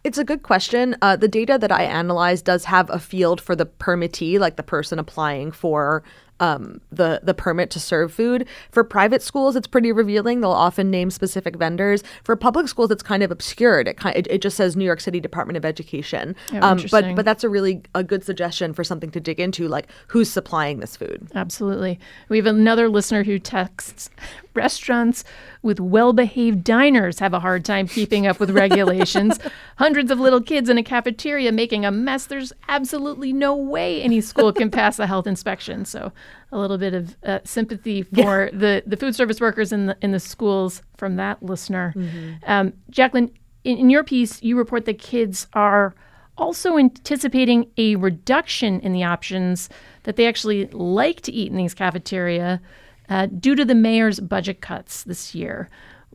It's 0.03 0.18
a 0.18 0.24
good 0.24 0.41
question. 0.41 0.96
Uh, 1.00 1.15
the 1.15 1.27
data 1.27 1.60
that 1.60 1.72
I 1.72 1.84
analyzed 1.84 2.46
does 2.46 2.65
have 2.65 2.89
a 2.89 2.98
field 2.98 3.39
for 3.39 3.56
the 3.56 3.68
permittee, 3.68 4.39
like 4.39 4.56
the 4.56 4.63
person 4.63 4.98
applying 4.98 5.51
for 5.51 6.01
um, 6.41 6.81
the 6.91 7.21
the 7.24 7.33
permit 7.33 7.69
to 7.69 7.79
serve 7.79 8.12
food. 8.12 8.48
For 8.71 8.83
private 8.83 9.21
schools, 9.21 9.55
it's 9.55 9.67
pretty 9.67 9.91
revealing. 9.91 10.41
They'll 10.41 10.51
often 10.51 10.89
name 10.89 11.12
specific 11.12 11.55
vendors. 11.55 12.03
For 12.24 12.36
public 12.36 12.67
schools, 12.67 12.91
it's 12.91 13.03
kind 13.03 13.24
of 13.24 13.31
obscured. 13.31 13.88
It 13.88 13.98
kind 13.98 14.17
it, 14.17 14.27
it 14.29 14.41
just 14.41 14.57
says 14.57 14.75
New 14.75 14.83
York 14.83 15.00
City 15.00 15.19
Department 15.19 15.55
of 15.55 15.63
Education. 15.63 16.36
Oh, 16.53 16.60
um, 16.62 16.86
but 16.89 17.15
but 17.15 17.24
that's 17.24 17.43
a 17.43 17.50
really 17.50 17.83
a 17.93 18.03
good 18.03 18.25
suggestion 18.25 18.74
for 18.74 18.83
something 18.83 19.12
to 19.12 19.19
dig 19.19 19.39
into, 19.39 19.67
like 19.67 19.88
who's 20.07 20.29
supplying 20.29 20.79
this 20.79 20.98
food. 20.98 21.27
Absolutely. 21.36 22.00
We 22.27 22.38
have 22.38 22.48
another 22.48 22.89
listener 22.89 23.24
who 23.24 23.38
texts 23.38 24.10
restaurants 24.53 25.24
with 25.62 25.79
well 25.79 26.13
behaved 26.13 26.63
diners 26.63 27.19
have 27.19 27.33
a 27.33 27.39
hard 27.39 27.63
time 27.63 27.88
keeping 27.88 28.27
up 28.27 28.39
with 28.39 28.50
regulations. 28.50 29.39
Hundreds 29.77 30.12
of 30.12 30.19
little 30.19 30.41
kids 30.41 30.69
in 30.69 30.77
a 30.77 30.83
cafeteria 30.83 31.51
making 31.51 31.86
a 31.86 31.91
mess. 31.91 32.25
There's 32.25 32.51
absolutely 32.67 33.31
no 33.31 33.55
way 33.55 34.01
any 34.01 34.21
school 34.21 34.51
can 34.51 34.71
pass 34.71 35.00
a 35.00 35.07
health 35.07 35.27
inspection. 35.27 35.86
So, 35.86 36.12
a 36.51 36.57
little 36.57 36.77
bit 36.77 36.93
of 36.93 37.15
uh, 37.23 37.39
sympathy 37.43 38.01
for 38.15 38.50
the, 38.53 38.83
the 38.85 38.97
food 38.97 39.15
service 39.15 39.39
workers 39.39 39.71
in 39.71 39.88
the, 39.88 39.97
in 40.01 40.11
the 40.11 40.19
schools 40.19 40.81
from 40.97 41.15
that 41.15 41.41
listener. 41.43 41.93
Um, 42.45 42.73
Jaclyn, 42.91 43.31
in, 43.63 43.77
in 43.77 43.89
your 43.89 44.03
piece, 44.03 44.41
you 44.41 44.57
report 44.57 44.85
that 44.85 45.00
kids 45.00 45.47
are 45.53 45.93
also 46.38 46.77
anticipating 46.77 47.69
a 47.77 47.95
reduction 47.97 48.79
in 48.79 48.93
the 48.93 49.03
options 49.03 49.69
that 50.03 50.15
they 50.15 50.27
actually 50.27 50.65
like 50.67 51.21
to 51.21 51.31
eat 51.31 51.51
in 51.51 51.57
these 51.57 51.73
cafeteria 51.73 52.61
uh, 53.09 53.27
due 53.27 53.55
to 53.55 53.65
the 53.65 53.75
mayor's 53.75 54.19
budget 54.19 54.61
cuts 54.61 55.03
this 55.03 55.35
year. 55.35 55.69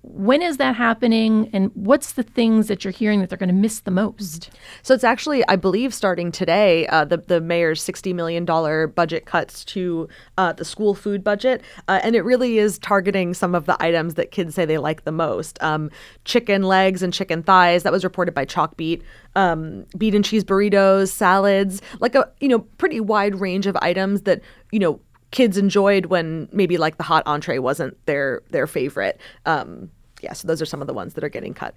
When 0.08 0.40
is 0.40 0.58
that 0.58 0.76
happening, 0.76 1.50
and 1.52 1.72
what's 1.74 2.12
the 2.12 2.22
things 2.22 2.68
that 2.68 2.84
you're 2.84 2.92
hearing 2.92 3.20
that 3.20 3.28
they're 3.28 3.36
going 3.36 3.48
to 3.48 3.54
miss 3.54 3.80
the 3.80 3.90
most? 3.90 4.50
So 4.82 4.94
it's 4.94 5.02
actually, 5.02 5.46
I 5.48 5.56
believe, 5.56 5.92
starting 5.92 6.30
today, 6.30 6.86
uh, 6.86 7.04
the 7.04 7.16
the 7.16 7.40
mayor's 7.40 7.82
sixty 7.82 8.12
million 8.12 8.44
dollar 8.44 8.86
budget 8.86 9.26
cuts 9.26 9.64
to 9.66 10.08
uh, 10.38 10.52
the 10.52 10.64
school 10.64 10.94
food 10.94 11.24
budget, 11.24 11.60
uh, 11.88 11.98
and 12.04 12.14
it 12.14 12.22
really 12.22 12.58
is 12.58 12.78
targeting 12.78 13.34
some 13.34 13.52
of 13.52 13.66
the 13.66 13.76
items 13.82 14.14
that 14.14 14.30
kids 14.30 14.54
say 14.54 14.64
they 14.64 14.78
like 14.78 15.02
the 15.02 15.12
most: 15.12 15.60
um, 15.60 15.90
chicken 16.24 16.62
legs 16.62 17.02
and 17.02 17.12
chicken 17.12 17.42
thighs. 17.42 17.82
That 17.82 17.92
was 17.92 18.04
reported 18.04 18.32
by 18.32 18.46
Chalkbeat. 18.46 19.02
Um, 19.34 19.86
beet 19.98 20.14
and 20.14 20.24
cheese 20.24 20.44
burritos, 20.44 21.08
salads, 21.08 21.82
like 21.98 22.14
a 22.14 22.30
you 22.40 22.48
know 22.48 22.60
pretty 22.60 23.00
wide 23.00 23.40
range 23.40 23.66
of 23.66 23.76
items 23.82 24.22
that 24.22 24.40
you 24.70 24.78
know 24.78 25.00
kids 25.32 25.58
enjoyed 25.58 26.06
when 26.06 26.48
maybe 26.52 26.78
like 26.78 26.96
the 26.96 27.02
hot 27.02 27.24
entree 27.26 27.58
wasn't 27.58 27.96
their 28.06 28.42
their 28.50 28.68
favorite. 28.68 29.20
Um, 29.44 29.90
yeah, 30.20 30.32
so 30.32 30.48
those 30.48 30.62
are 30.62 30.66
some 30.66 30.80
of 30.80 30.86
the 30.86 30.94
ones 30.94 31.14
that 31.14 31.24
are 31.24 31.28
getting 31.28 31.54
cut. 31.54 31.74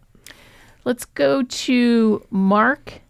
Let's 0.86 1.06
go 1.06 1.44
to 1.44 2.26
Mark 2.30 3.02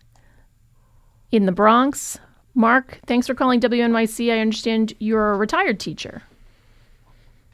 in 1.32 1.46
the 1.46 1.52
Bronx. 1.52 2.20
Mark, 2.56 3.00
thanks 3.06 3.28
for 3.28 3.36
calling 3.36 3.60
WNYC. 3.60 4.34
I 4.34 4.40
understand 4.40 4.94
you're 5.00 5.32
a 5.32 5.38
retired 5.38 5.80
teacher. 5.80 6.24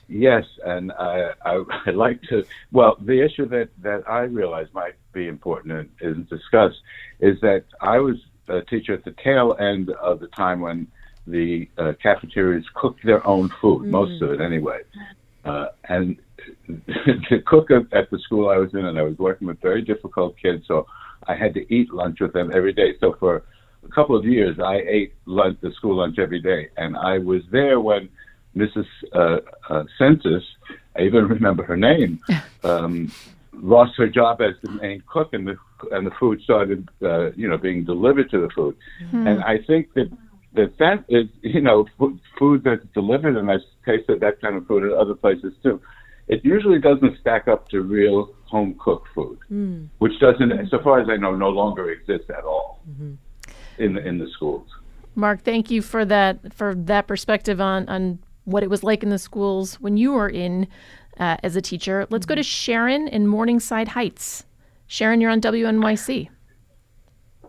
Yes, 0.08 0.46
and 0.66 0.92
I, 0.94 1.32
I, 1.44 1.64
I 1.88 1.92
like 1.92 2.22
to. 2.24 2.46
Well, 2.72 2.98
the 3.02 3.24
issue 3.24 3.48
that 3.50 3.70
that 3.82 4.10
I 4.10 4.22
realize 4.22 4.68
might 4.74 4.96
be 5.14 5.28
important 5.28 5.74
and 5.74 5.90
isn't 6.02 6.30
discussed 6.30 6.78
is 7.20 7.40
that 7.42 7.66
I 7.82 8.00
was 8.00 8.18
a 8.48 8.62
teacher 8.62 8.94
at 8.94 9.04
the 9.04 9.16
tail 9.24 9.56
end 9.60 9.90
of 9.90 10.20
the 10.20 10.28
time 10.28 10.62
when 10.62 10.88
the 11.28 11.68
uh, 11.78 11.94
cafeterias 12.02 12.66
cooked 12.76 13.04
their 13.04 13.26
own 13.26 13.50
food, 13.62 13.86
most 13.86 14.22
of 14.22 14.32
it 14.32 14.42
anyway, 14.42 14.82
uh, 15.46 15.68
and 15.88 16.18
the 16.68 17.42
cook 17.46 17.70
at 17.72 18.10
the 18.10 18.20
school 18.20 18.50
I 18.50 18.58
was 18.58 18.74
in, 18.74 18.86
and 18.86 18.98
I 18.98 19.04
was 19.04 19.18
working 19.18 19.48
with 19.48 19.62
very 19.62 19.82
difficult 19.82 20.36
kids, 20.42 20.66
so 20.68 20.88
I 21.28 21.36
had 21.36 21.54
to 21.54 21.74
eat 21.74 21.94
lunch 21.94 22.20
with 22.20 22.34
them 22.34 22.52
every 22.54 22.74
day. 22.74 22.96
So 23.00 23.16
for 23.20 23.44
a 23.84 23.90
couple 23.90 24.16
of 24.16 24.26
years, 24.26 24.60
I 24.60 24.78
ate 24.88 25.14
lunch, 25.26 25.60
the 25.62 25.72
school 25.72 25.98
lunch 25.98 26.20
every 26.20 26.42
day, 26.42 26.70
and 26.78 26.98
I 26.98 27.20
was 27.20 27.42
there 27.52 27.80
when 27.80 28.10
Mrs. 28.56 28.86
Uh, 29.14 29.38
uh, 29.70 29.84
Census, 29.98 30.44
I 30.98 31.04
even 31.04 31.28
remember 31.36 31.64
her 31.64 31.78
name, 31.78 32.20
um, 32.64 33.12
lost 33.54 33.94
her 33.98 34.10
job 34.10 34.42
as 34.42 34.56
the 34.62 34.70
main 34.70 35.04
cook, 35.08 35.34
and 35.34 35.48
the 35.48 35.58
and 35.92 36.08
the 36.08 36.12
food 36.20 36.42
started, 36.42 36.88
uh, 37.04 37.32
you 37.34 37.48
know, 37.48 37.58
being 37.58 37.84
delivered 37.84 38.30
to 38.32 38.42
the 38.42 38.50
food. 38.50 38.76
And 39.12 39.44
I 39.44 39.60
think 39.68 39.94
that 39.94 40.10
that 40.56 40.78
that 40.80 41.06
is, 41.10 41.28
you 41.42 41.62
know, 41.62 41.86
food, 41.98 42.20
food 42.38 42.64
that's 42.64 42.86
delivered, 42.94 43.38
and 43.38 43.52
I've 43.52 43.60
tasted 43.86 44.20
that 44.22 44.42
kind 44.42 44.56
of 44.56 44.66
food 44.68 44.84
at 44.84 44.92
other 44.92 45.14
places 45.14 45.54
too. 45.64 45.82
It 46.28 46.44
usually 46.44 46.80
doesn't 46.80 47.20
stack 47.22 47.48
up 47.48 47.70
to 47.70 47.82
real 47.82 48.34
home 48.46 48.76
cooked 48.80 49.08
food, 49.14 49.38
hmm. 49.48 49.86
which 50.00 50.14
doesn't, 50.20 50.52
so 50.70 50.80
far 50.84 51.00
as 51.00 51.08
I 51.10 51.18
know, 51.18 51.36
no 51.36 51.50
longer 51.50 51.92
exists 51.92 52.30
at 52.30 52.44
all 52.44 52.82
mm-hmm. 52.90 53.14
in 53.78 53.94
the, 53.94 54.08
in 54.08 54.18
the 54.18 54.28
schools. 54.34 54.68
Mark, 55.16 55.44
thank 55.44 55.72
you 55.72 55.82
for 55.82 56.04
that 56.06 56.54
for 56.54 56.76
that 56.76 57.08
perspective 57.08 57.62
on 57.62 57.88
on 57.88 58.20
what 58.44 58.64
it 58.64 58.70
was 58.70 58.84
like 58.84 59.02
in 59.02 59.10
the 59.10 59.18
schools 59.20 59.76
when 59.76 59.98
you 59.98 60.12
were 60.12 60.30
in 60.30 60.68
uh, 61.20 61.38
as 61.42 61.56
a 61.56 61.62
teacher. 61.62 62.06
Let's 62.10 62.26
go 62.26 62.34
mm-hmm. 62.34 62.40
to 62.40 62.44
Sharon 62.44 63.08
in 63.08 63.28
Morningside 63.28 63.90
Heights. 63.90 64.46
Sharon, 64.88 65.22
you're 65.22 65.32
on 65.32 65.42
WNYC. 65.42 66.30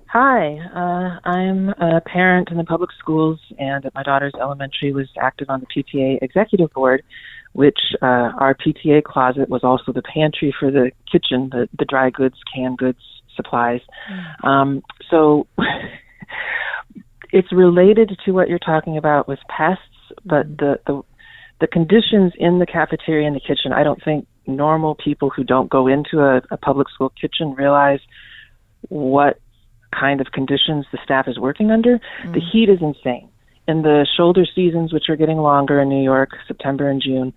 Hi, 0.09 0.59
uh, 0.75 1.29
I'm 1.29 1.71
a 1.71 2.01
parent 2.01 2.51
in 2.51 2.59
the 2.59 2.65
public 2.65 2.91
schools, 2.99 3.41
and 3.59 3.85
at 3.85 3.95
my 3.95 4.05
daughter's 4.05 4.35
elementary 4.41 4.93
was 4.93 5.09
active 5.21 5.51
on 5.51 5.61
the 5.61 5.67
PTA 5.67 6.19
executive 6.23 6.73
board, 6.73 7.03
which 7.55 7.79
uh, 8.01 8.31
our 8.39 8.55
PTA 8.55 9.03
closet 9.03 9.49
was 9.49 9.65
also 9.65 9.93
the 9.93 10.03
pantry 10.03 10.55
for 10.59 10.71
the 10.71 10.93
kitchen, 11.11 11.49
the, 11.51 11.69
the 11.77 11.85
dry 11.85 12.11
goods, 12.11 12.37
canned 12.55 12.79
goods, 12.79 13.01
supplies. 13.35 13.81
Um, 14.45 14.83
so 15.11 15.49
it's 17.33 17.53
related 17.53 18.17
to 18.25 18.31
what 18.31 18.49
you're 18.49 18.61
talking 18.61 18.97
about 18.97 19.27
with 19.27 19.41
pests, 19.49 19.83
but 20.25 20.47
the, 20.57 20.79
the 20.87 21.03
the 21.59 21.67
conditions 21.67 22.35
in 22.37 22.59
the 22.59 22.67
cafeteria 22.67 23.27
and 23.27 23.35
the 23.35 23.41
kitchen, 23.41 23.73
I 23.75 23.83
don't 23.83 24.03
think 24.05 24.27
normal 24.47 24.95
people 24.95 25.31
who 25.31 25.43
don't 25.43 25.71
go 25.71 25.87
into 25.87 26.21
a, 26.21 26.43
a 26.51 26.59
public 26.59 26.89
school 26.91 27.11
kitchen 27.19 27.55
realize 27.55 28.01
what 28.89 29.41
kind 29.93 30.21
of 30.21 30.29
conditions 30.33 30.87
the 30.93 30.99
staff 31.05 31.29
is 31.29 31.39
working 31.39 31.71
under. 31.71 31.99
The 32.25 32.41
heat 32.41 32.69
is 32.69 32.79
insane. 32.81 33.29
In 33.69 33.83
the 33.83 34.07
shoulder 34.17 34.45
seasons, 34.55 34.93
which 34.93 35.09
are 35.09 35.17
getting 35.17 35.39
longer 35.39 35.81
in 35.81 35.89
New 35.89 36.03
York, 36.03 36.31
September 36.47 36.89
and 36.89 37.03
June, 37.03 37.33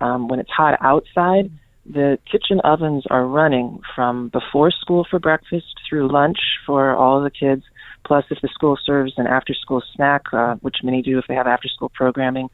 um, 0.00 0.28
when 0.28 0.40
it's 0.40 0.50
hot 0.50 0.78
outside, 0.80 1.50
the 1.86 2.18
kitchen 2.30 2.60
ovens 2.64 3.04
are 3.10 3.26
running 3.26 3.80
from 3.94 4.28
before 4.28 4.70
school 4.70 5.06
for 5.08 5.18
breakfast 5.18 5.66
through 5.86 6.10
lunch 6.10 6.38
for 6.64 6.96
all 6.96 7.22
the 7.22 7.30
kids. 7.30 7.62
Plus, 8.06 8.24
if 8.30 8.40
the 8.40 8.48
school 8.48 8.78
serves 8.84 9.12
an 9.18 9.26
after-school 9.26 9.82
snack, 9.94 10.22
uh, 10.32 10.54
which 10.56 10.76
many 10.82 11.02
do 11.02 11.18
if 11.18 11.26
they 11.26 11.34
have 11.34 11.46
after-school 11.46 11.90
programming, 11.90 12.48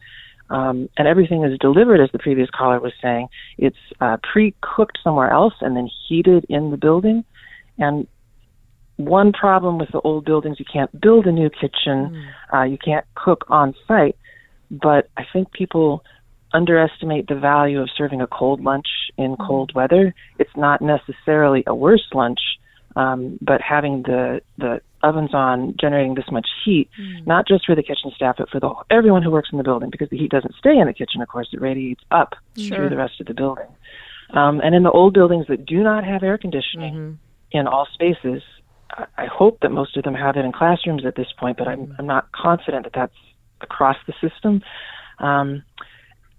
um, 0.49 0.89
and 0.97 1.07
everything 1.07 1.45
is 1.45 1.57
delivered, 1.59 2.01
as 2.01 2.11
the 2.13 2.19
previous 2.19 2.51
caller 2.51 2.81
was 2.81 2.93
saying. 3.01 3.29
It's 3.57 3.77
uh, 4.01 4.17
pre-cooked 4.33 4.99
somewhere 5.03 5.31
else 5.31 5.55
and 5.61 5.77
then 5.77 5.89
heated 6.09 6.45
in 6.49 6.73
the 6.73 6.77
building. 6.77 7.25
And 7.79 8.09
one 9.05 9.33
problem 9.33 9.79
with 9.79 9.91
the 9.93 10.01
old 10.01 10.25
buildings, 10.25 10.59
you 10.59 10.67
can't 10.71 10.91
build 11.01 11.27
a 11.27 11.33
new 11.33 11.51
kitchen, 11.51 12.25
uh, 12.53 12.63
you 12.63 12.79
can't 12.79 13.07
cook 13.15 13.45
on 13.49 13.75
site. 13.89 14.17
But 14.71 15.09
I 15.17 15.25
think 15.33 15.53
people 15.53 16.05
underestimate 16.53 17.29
the 17.29 17.35
value 17.35 17.81
of 17.81 17.89
serving 17.97 18.21
a 18.21 18.27
cold 18.27 18.61
lunch 18.61 18.89
in 19.17 19.37
cold 19.37 19.73
weather. 19.75 20.15
It's 20.39 20.57
not 20.57 20.81
necessarily 20.81 21.63
a 21.67 21.75
worse 21.75 22.07
lunch, 22.13 22.41
um, 22.97 23.39
but 23.41 23.61
having 23.61 24.03
the 24.03 24.43
the 24.59 24.81
ovens 25.03 25.33
on, 25.33 25.75
generating 25.81 26.15
this 26.15 26.31
much 26.31 26.47
heat, 26.65 26.91
not 27.25 27.49
just 27.49 27.65
for 27.65 27.75
the 27.75 27.83
kitchen 27.83 28.13
staff, 28.15 28.37
but 28.39 28.51
for 28.51 28.61
the 28.61 28.71
everyone 28.91 29.23
who 29.23 29.31
works 29.31 29.49
in 29.51 29.59
the 29.59 29.65
building, 29.65 29.91
because 29.91 30.11
the 30.11 30.19
heat 30.19 30.31
doesn't 30.31 30.55
stay 30.57 30.77
in 30.77 30.87
the 30.87 30.93
kitchen. 30.93 31.23
Of 31.23 31.29
course, 31.29 31.49
it 31.53 31.61
radiates 31.61 32.03
up 32.11 32.35
Sure. 32.57 32.77
through 32.77 32.91
the 32.91 32.97
rest 32.97 33.21
of 33.21 33.27
the 33.27 33.35
building. 33.35 33.69
Um, 34.31 34.61
and 34.63 34.75
in 34.75 34.83
the 34.83 34.91
old 34.91 35.15
buildings 35.15 35.47
that 35.49 35.65
do 35.65 35.83
not 35.83 36.05
have 36.05 36.23
air 36.23 36.37
conditioning 36.39 37.19
in 37.53 37.67
all 37.67 37.87
spaces, 37.95 38.43
I, 38.97 39.07
I 39.19 39.27
hope 39.27 39.61
that 39.61 39.71
most 39.71 39.97
of 39.97 40.05
them 40.05 40.15
have 40.15 40.37
it 40.37 40.45
in 40.45 40.53
classrooms 40.53 41.05
at 41.05 41.17
this 41.17 41.29
point, 41.39 41.59
but 41.59 41.69
I'm, 41.69 41.95
I'm 41.99 42.07
not 42.07 42.31
confident 42.33 42.85
that 42.85 42.93
that's 42.95 43.15
across 43.61 43.97
the 44.07 44.15
system. 44.21 44.63
Um, 45.19 45.63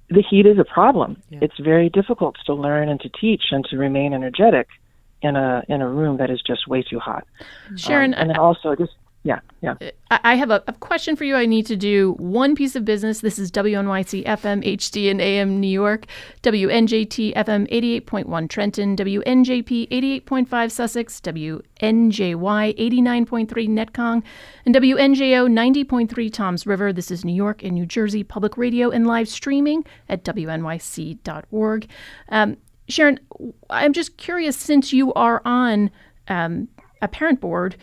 the 0.09 0.23
heat 0.27 0.45
is 0.45 0.59
a 0.59 0.65
problem. 0.65 1.21
It's 1.29 1.57
very 1.59 1.89
difficult 1.89 2.35
to 2.45 2.53
learn 2.53 2.89
and 2.89 2.99
to 3.01 3.09
teach 3.09 3.43
and 3.51 3.63
to 3.65 3.77
remain 3.77 4.13
energetic 4.13 4.67
in 5.21 5.35
a 5.35 5.63
in 5.69 5.81
a 5.81 5.87
room 5.87 6.17
that 6.17 6.29
is 6.29 6.41
just 6.41 6.67
way 6.67 6.81
too 6.83 6.99
hot. 6.99 7.25
Sharon, 7.77 8.13
Um, 8.13 8.19
and 8.19 8.29
then 8.31 8.37
also 8.37 8.75
just 8.75 8.93
yeah, 9.23 9.39
yeah. 9.61 9.75
I 10.09 10.19
I 10.23 10.35
have 10.35 10.49
a, 10.49 10.63
a 10.67 10.73
question 10.73 11.15
for 11.15 11.25
you. 11.25 11.35
I 11.35 11.45
need 11.45 11.65
to 11.67 11.75
do 11.75 12.13
one 12.13 12.55
piece 12.55 12.75
of 12.75 12.85
business. 12.85 13.21
This 13.21 13.37
is 13.37 13.51
WNYC 13.51 14.25
FM 14.25 14.65
HD 14.65 15.11
and 15.11 15.21
AM 15.21 15.59
New 15.59 15.67
York, 15.67 16.07
WNJT 16.41 17.35
FM 17.35 17.69
88.1 17.69 18.49
Trenton, 18.49 18.95
WNJP 18.95 19.89
88.5 20.25 20.71
Sussex, 20.71 21.21
WNJY 21.21 21.61
89.3 21.79 23.47
Netcong, 23.69 24.23
and 24.65 24.73
WNJO 24.73 25.85
90.3 25.85 26.33
Toms 26.33 26.65
River. 26.65 26.91
This 26.91 27.11
is 27.11 27.23
New 27.23 27.35
York 27.35 27.63
and 27.63 27.73
New 27.73 27.85
Jersey 27.85 28.23
Public 28.23 28.57
Radio 28.57 28.89
and 28.89 29.05
live 29.05 29.29
streaming 29.29 29.85
at 30.09 30.23
WNYC.org. 30.23 31.87
Um, 32.29 32.57
Sharon, 32.87 33.19
I'm 33.69 33.93
just 33.93 34.17
curious 34.17 34.57
since 34.57 34.91
you 34.91 35.13
are 35.13 35.41
on 35.45 35.91
um, 36.27 36.67
a 37.01 37.07
parent 37.07 37.39
board, 37.39 37.77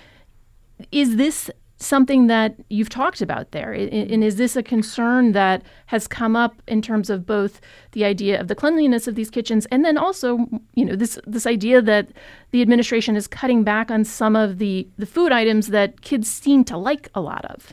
is 0.93 1.17
this 1.17 1.51
something 1.81 2.27
that 2.27 2.57
you've 2.71 2.89
talked 2.89 3.21
about 3.21 3.53
there? 3.53 3.73
And 3.73 4.25
is 4.25 4.35
this 4.37 4.57
a 4.57 4.63
concern 4.65 5.31
that 5.33 5.63
has 5.87 6.09
come 6.09 6.35
up 6.35 6.61
in 6.67 6.83
terms 6.83 7.09
of 7.09 7.25
both 7.25 7.61
the 7.93 8.05
idea 8.05 8.41
of 8.41 8.49
the 8.49 8.55
cleanliness 8.57 9.07
of 9.07 9.15
these 9.15 9.31
kitchens 9.31 9.65
and 9.67 9.85
then 9.85 9.97
also, 9.97 10.39
you 10.75 10.85
know, 10.85 10.97
this 10.97 11.21
this 11.27 11.47
idea 11.47 11.81
that 11.83 12.09
the 12.51 12.63
administration 12.63 13.15
is 13.15 13.29
cutting 13.29 13.63
back 13.63 13.91
on 13.91 14.05
some 14.05 14.35
of 14.35 14.59
the, 14.59 14.89
the 14.99 15.07
food 15.07 15.31
items 15.31 15.69
that 15.69 16.01
kids 16.01 16.29
seem 16.29 16.65
to 16.65 16.77
like 16.77 17.09
a 17.15 17.21
lot 17.21 17.45
of? 17.45 17.73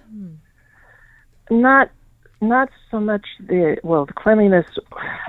Not 1.50 1.90
not 2.42 2.70
so 2.92 3.00
much 3.00 3.26
the 3.40 3.78
well 3.84 4.06
the 4.06 4.14
cleanliness. 4.14 4.66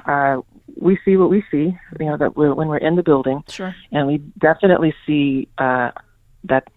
Uh, 0.06 0.40
we 0.78 0.98
see 1.04 1.16
what 1.16 1.30
we 1.30 1.42
see. 1.50 1.74
You 2.00 2.06
know 2.06 2.16
that 2.18 2.36
we're, 2.36 2.52
when 2.54 2.68
we're 2.68 2.76
in 2.78 2.96
the 2.96 3.02
building, 3.02 3.42
Sure. 3.48 3.74
and 3.92 4.06
we 4.06 4.18
definitely 4.38 4.92
see 5.06 5.48
uh, 5.58 5.90
that 6.44 6.68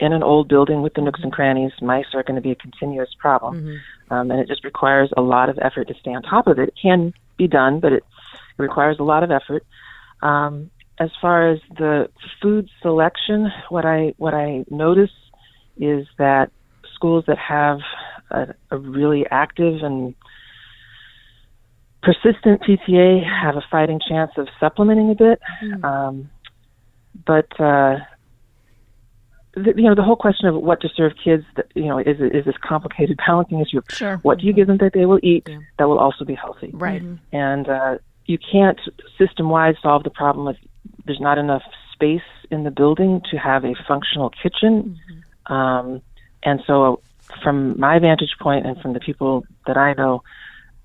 in 0.00 0.12
an 0.12 0.22
old 0.22 0.48
building 0.48 0.82
with 0.82 0.94
the 0.94 1.02
nooks 1.02 1.20
and 1.22 1.32
crannies, 1.32 1.72
mice 1.80 2.06
are 2.14 2.22
going 2.22 2.36
to 2.36 2.40
be 2.40 2.50
a 2.50 2.56
continuous 2.56 3.10
problem, 3.18 3.56
um, 4.10 4.30
and 4.30 4.40
it 4.40 4.48
just 4.48 4.64
requires 4.64 5.10
a 5.16 5.20
lot 5.20 5.48
of 5.48 5.58
effort 5.60 5.88
to 5.88 5.94
stay 6.00 6.12
on 6.12 6.22
top 6.22 6.46
of 6.46 6.58
it. 6.58 6.68
It 6.68 6.74
can 6.80 7.12
be 7.36 7.46
done, 7.46 7.80
but 7.80 7.92
it, 7.92 8.04
it 8.58 8.62
requires 8.62 8.98
a 8.98 9.02
lot 9.04 9.22
of 9.22 9.30
effort. 9.30 9.64
Um, 10.22 10.70
as 10.98 11.10
far 11.20 11.50
as 11.50 11.60
the 11.78 12.10
food 12.42 12.68
selection, 12.82 13.50
what 13.68 13.84
I 13.84 14.14
what 14.18 14.34
I 14.34 14.64
notice 14.70 15.10
is 15.78 16.06
that 16.18 16.50
schools 16.94 17.24
that 17.26 17.38
have 17.38 17.78
a, 18.30 18.54
a 18.70 18.76
really 18.76 19.24
active 19.30 19.82
and 19.82 20.14
persistent 22.02 22.62
PTA 22.62 23.22
have 23.24 23.56
a 23.56 23.62
fighting 23.70 24.00
chance 24.06 24.32
of 24.36 24.48
supplementing 24.58 25.10
a 25.10 25.14
bit. 25.14 25.40
Um, 25.84 26.30
but 27.26 27.48
uh, 27.60 27.96
the, 29.54 29.72
you 29.76 29.82
know, 29.88 29.94
the 29.94 30.02
whole 30.02 30.16
question 30.16 30.48
of 30.48 30.54
what 30.54 30.80
to 30.82 30.88
serve 30.94 31.12
kids, 31.22 31.44
you 31.74 31.86
know, 31.86 31.98
is 31.98 32.20
is 32.20 32.44
this 32.44 32.56
complicated 32.62 33.18
balancing 33.26 33.60
issue 33.60 33.78
of 33.78 33.84
Sure. 33.90 34.16
what 34.18 34.38
do 34.38 34.46
you 34.46 34.52
give 34.52 34.66
them 34.66 34.78
that 34.78 34.92
they 34.92 35.06
will 35.06 35.20
eat 35.22 35.48
that 35.78 35.88
will 35.88 35.98
also 35.98 36.24
be 36.24 36.34
healthy, 36.34 36.70
Right. 36.72 37.02
and 37.32 37.68
uh, 37.68 37.98
you 38.26 38.38
can't 38.38 38.78
system-wide 39.18 39.76
solve 39.82 40.04
the 40.04 40.10
problem 40.10 40.48
if 40.48 40.56
there's 41.04 41.20
not 41.20 41.36
enough 41.38 41.62
space 41.92 42.22
in 42.50 42.64
the 42.64 42.70
building 42.70 43.20
to 43.30 43.36
have 43.36 43.64
a 43.64 43.74
functional 43.86 44.30
kitchen. 44.42 44.98
Um, 45.46 46.00
and 46.42 46.62
so, 46.66 47.00
from 47.42 47.78
my 47.78 47.98
vantage 47.98 48.34
point 48.40 48.66
and 48.66 48.80
from 48.80 48.92
the 48.92 49.00
people 49.00 49.44
that 49.66 49.76
I 49.76 49.94
know, 49.94 50.22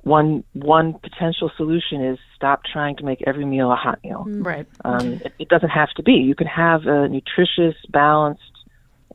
one 0.02 0.44
one 0.54 0.94
potential 0.94 1.52
solution 1.56 2.04
is 2.04 2.18
stop 2.36 2.64
trying 2.64 2.96
to 2.98 3.04
make 3.04 3.24
every 3.28 3.46
meal 3.46 3.72
a 3.72 3.76
hot 3.76 4.00
meal. 4.04 4.26
Right. 4.28 4.68
Um, 4.84 5.14
it, 5.14 5.34
it 5.40 5.50
doesn't 5.50 5.70
have 5.70 5.90
to 5.98 6.04
be. 6.04 6.14
You 6.14 6.36
can 6.36 6.48
have 6.48 6.86
a 6.86 7.08
nutritious, 7.08 7.76
balanced 7.90 8.42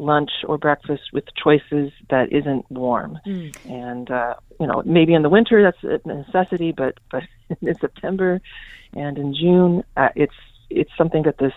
lunch 0.01 0.31
or 0.47 0.59
breakfast 0.59 1.03
with 1.13 1.25
choices 1.43 1.93
that 2.09 2.33
isn't 2.33 2.69
warm. 2.71 3.19
And 3.25 4.11
uh, 4.11 4.35
you 4.59 4.67
know, 4.67 4.83
maybe 4.85 5.15
in 5.15 5.23
the 5.23 5.29
winter 5.29 5.63
that's 5.63 5.83
a 5.85 6.07
necessity, 6.09 6.73
but 6.73 6.99
but 7.11 7.23
in 7.61 7.75
September 7.81 8.41
and 8.95 9.19
in 9.19 9.35
June, 9.35 9.85
uh, 9.97 10.09
it's 10.17 10.35
it's 10.71 10.91
something 10.97 11.23
that 11.25 11.39
this 11.39 11.53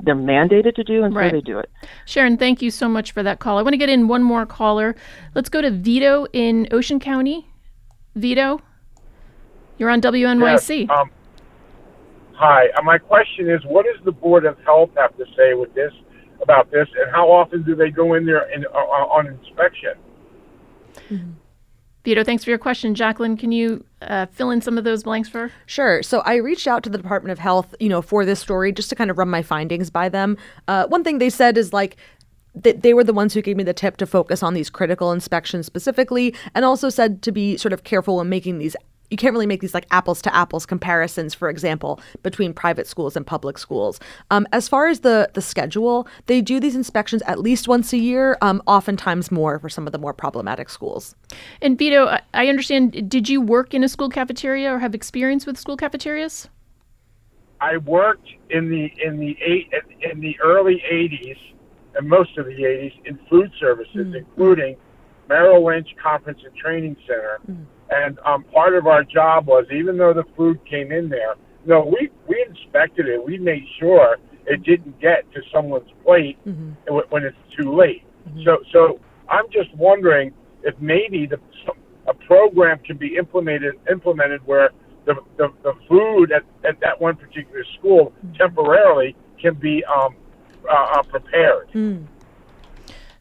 they're 0.00 0.14
mandated 0.14 0.74
to 0.76 0.84
do, 0.84 1.02
and 1.02 1.14
Right. 1.14 1.30
so 1.30 1.36
they 1.36 1.40
do 1.40 1.58
it. 1.58 1.70
Sharon, 2.04 2.36
thank 2.36 2.62
you 2.62 2.70
so 2.70 2.88
much 2.88 3.12
for 3.12 3.22
that 3.22 3.40
call. 3.40 3.58
I 3.58 3.62
want 3.62 3.72
to 3.72 3.78
get 3.78 3.88
in 3.88 4.06
one 4.08 4.22
more 4.22 4.46
caller. 4.46 4.94
Let's 5.34 5.48
go 5.48 5.60
to 5.60 5.70
Vito 5.70 6.26
in 6.32 6.68
Ocean 6.70 7.00
County. 7.00 7.48
Vito, 8.14 8.60
you're 9.78 9.90
on 9.90 10.00
WNYC. 10.00 10.80
Yes, 10.86 10.90
um, 10.90 11.10
hi. 12.32 12.68
Uh, 12.76 12.82
my 12.82 12.98
question 12.98 13.50
is, 13.50 13.60
what 13.64 13.86
does 13.86 14.02
the 14.04 14.12
Board 14.12 14.44
of 14.44 14.56
Health 14.64 14.90
have 14.96 15.16
to 15.16 15.24
say 15.36 15.54
with 15.54 15.74
this 15.74 15.92
about 16.40 16.70
this, 16.70 16.88
and 17.00 17.10
how 17.10 17.28
often 17.30 17.62
do 17.62 17.74
they 17.74 17.90
go 17.90 18.14
in 18.14 18.26
there 18.26 18.50
in, 18.50 18.64
uh, 18.66 18.78
on 18.78 19.26
inspection? 19.26 19.94
Vito, 22.04 22.24
thanks 22.24 22.44
for 22.44 22.50
your 22.50 22.58
question. 22.58 22.94
Jaclyn, 22.94 23.38
can 23.38 23.52
you 23.52 23.84
uh, 24.02 24.26
fill 24.26 24.50
in 24.50 24.60
some 24.60 24.78
of 24.78 24.84
those 24.84 25.02
blanks 25.02 25.28
for 25.28 25.48
her? 25.48 25.52
Sure. 25.66 26.02
So 26.02 26.20
I 26.20 26.36
reached 26.36 26.66
out 26.66 26.82
to 26.84 26.90
the 26.90 26.98
Department 26.98 27.32
of 27.32 27.38
Health, 27.38 27.74
you 27.80 27.88
know, 27.88 28.00
for 28.00 28.24
this 28.24 28.40
story 28.40 28.72
just 28.72 28.88
to 28.90 28.94
kind 28.94 29.10
of 29.10 29.18
run 29.18 29.28
my 29.28 29.42
findings 29.42 29.90
by 29.90 30.08
them. 30.08 30.36
Uh, 30.68 30.86
one 30.86 31.04
thing 31.04 31.18
they 31.18 31.30
said 31.30 31.58
is 31.58 31.72
like 31.72 31.96
that 32.54 32.82
they 32.82 32.94
were 32.94 33.04
the 33.04 33.12
ones 33.12 33.34
who 33.34 33.42
gave 33.42 33.56
me 33.56 33.64
the 33.64 33.74
tip 33.74 33.96
to 33.98 34.06
focus 34.06 34.42
on 34.42 34.54
these 34.54 34.70
critical 34.70 35.12
inspections 35.12 35.66
specifically, 35.66 36.34
and 36.54 36.64
also 36.64 36.88
said 36.88 37.20
to 37.22 37.32
be 37.32 37.56
sort 37.56 37.72
of 37.72 37.84
careful 37.84 38.16
when 38.16 38.28
making 38.28 38.58
these. 38.58 38.74
You 39.10 39.16
can't 39.16 39.32
really 39.32 39.46
make 39.46 39.60
these 39.60 39.74
like 39.74 39.86
apples 39.90 40.20
to 40.22 40.34
apples 40.34 40.66
comparisons, 40.66 41.34
for 41.34 41.48
example, 41.48 42.00
between 42.22 42.52
private 42.52 42.86
schools 42.86 43.16
and 43.16 43.26
public 43.26 43.56
schools. 43.58 43.98
Um, 44.30 44.46
as 44.52 44.68
far 44.68 44.88
as 44.88 45.00
the 45.00 45.30
the 45.32 45.40
schedule, 45.40 46.06
they 46.26 46.40
do 46.40 46.60
these 46.60 46.76
inspections 46.76 47.22
at 47.22 47.38
least 47.38 47.68
once 47.68 47.92
a 47.92 47.98
year, 47.98 48.36
um, 48.42 48.62
oftentimes 48.66 49.30
more 49.30 49.58
for 49.58 49.68
some 49.68 49.86
of 49.86 49.92
the 49.92 49.98
more 49.98 50.12
problematic 50.12 50.68
schools. 50.68 51.14
And 51.62 51.78
Vito, 51.78 52.06
I- 52.06 52.20
I 52.34 52.48
understand, 52.48 53.08
did 53.08 53.28
you 53.28 53.40
work 53.40 53.72
in 53.72 53.82
a 53.82 53.88
school 53.88 54.10
cafeteria 54.10 54.74
or 54.74 54.78
have 54.78 54.94
experience 54.94 55.46
with 55.46 55.56
school 55.56 55.76
cafeterias? 55.76 56.48
I 57.60 57.78
worked 57.78 58.28
in 58.50 58.68
the 58.70 58.92
in 59.04 59.18
the 59.18 59.36
eight 59.42 59.68
in 60.02 60.20
the 60.20 60.38
early 60.40 60.82
'80s 60.90 61.38
and 61.96 62.08
most 62.08 62.38
of 62.38 62.46
the 62.46 62.52
'80s 62.52 62.92
in 63.04 63.18
food 63.28 63.50
services, 63.58 64.14
including 64.14 64.76
Merrill 65.28 65.64
Lynch 65.64 65.88
Conference 66.00 66.40
and 66.44 66.54
Training 66.56 66.96
Center. 67.06 67.40
And 67.90 68.18
um, 68.26 68.44
part 68.44 68.74
of 68.74 68.86
our 68.86 69.02
job 69.04 69.46
was, 69.46 69.64
even 69.72 69.96
though 69.96 70.12
the 70.12 70.24
food 70.36 70.60
came 70.68 70.92
in 70.92 71.08
there, 71.08 71.34
no, 71.66 71.84
we 71.84 72.10
we 72.26 72.44
inspected 72.48 73.08
it. 73.08 73.24
We 73.24 73.38
made 73.38 73.64
sure 73.78 74.16
it 74.46 74.62
didn't 74.62 75.00
get 75.00 75.30
to 75.32 75.40
someone's 75.52 75.90
plate 76.04 76.38
w- 76.86 77.06
when 77.10 77.24
it's 77.24 77.36
too 77.58 77.74
late. 77.74 78.04
So 78.44 78.58
so 78.72 79.00
I'm 79.28 79.46
just 79.50 79.74
wondering 79.76 80.32
if 80.62 80.74
maybe 80.80 81.26
the 81.26 81.38
a 82.08 82.14
program 82.14 82.78
can 82.80 82.96
be 82.96 83.16
implemented 83.16 83.74
implemented 83.90 84.46
where 84.46 84.70
the, 85.04 85.14
the, 85.36 85.48
the 85.62 85.72
food 85.88 86.32
at, 86.32 86.42
at 86.68 86.80
that 86.80 87.00
one 87.00 87.16
particular 87.16 87.64
school 87.78 88.12
temporarily 88.36 89.16
can 89.40 89.54
be 89.54 89.82
um, 89.84 90.14
uh, 90.68 90.98
uh, 90.98 91.02
prepared. 91.04 91.70
Mm. 91.72 92.06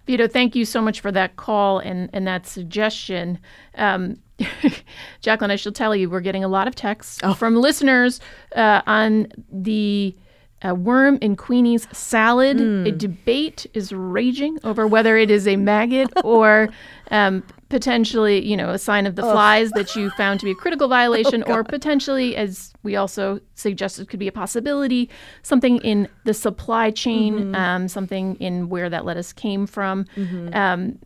Vito, 0.06 0.28
thank 0.28 0.56
you 0.56 0.66
so 0.66 0.82
much 0.82 1.00
for 1.02 1.12
that 1.12 1.36
call 1.36 1.80
and, 1.80 2.10
and 2.14 2.26
that 2.28 2.46
suggestion. 2.46 3.40
Um, 3.76 4.20
Jaclyn, 5.22 5.52
I 5.52 5.56
shall 5.56 5.72
tell 5.72 5.96
you, 5.96 6.10
we're 6.10 6.22
getting 6.22 6.44
a 6.44 6.48
lot 6.48 6.68
of 6.68 6.76
texts 6.76 7.20
oh. 7.24 7.34
from 7.34 7.56
listeners 7.56 8.20
uh, 8.56 8.82
on 8.86 9.28
the 9.52 10.16
a 10.64 10.74
worm 10.74 11.20
in 11.22 11.36
Queenie's 11.36 11.88
salad. 11.92 12.58
Mm. 12.58 12.88
A 12.88 12.92
debate 12.92 13.68
is 13.74 13.94
raging 13.94 14.58
over 14.64 14.88
whether 14.88 15.16
it 15.16 15.30
is 15.30 15.48
a 15.48 15.56
maggot 15.56 16.12
or 16.24 16.70
um, 17.12 17.44
potentially, 17.70 18.44
you 18.44 18.58
know, 18.58 18.72
a 18.72 18.80
sign 18.80 19.06
of 19.06 19.16
the 19.16 19.22
flies 19.22 19.70
that 19.72 19.96
you 19.96 20.10
found 20.12 20.40
to 20.40 20.46
be 20.46 20.52
a 20.52 20.56
critical 20.56 20.88
violation, 20.88 21.44
oh, 21.48 21.54
or 21.54 21.64
potentially, 21.64 22.36
as 22.36 22.74
we 22.82 22.96
also 22.96 23.40
suggested, 23.54 24.10
could 24.10 24.20
be 24.20 24.28
a 24.28 24.32
possibility, 24.32 25.10
something 25.44 25.78
in 25.80 26.08
the 26.24 26.34
supply 26.34 26.90
chain, 26.90 27.36
mm-hmm. 27.36 27.56
um, 27.56 27.88
something 27.88 28.36
in 28.38 28.70
where 28.70 28.90
that 28.90 29.06
lettuce 29.06 29.34
came 29.34 29.68
from. 29.68 30.06
Mm-hmm. 30.16 30.54
Um, 30.54 31.00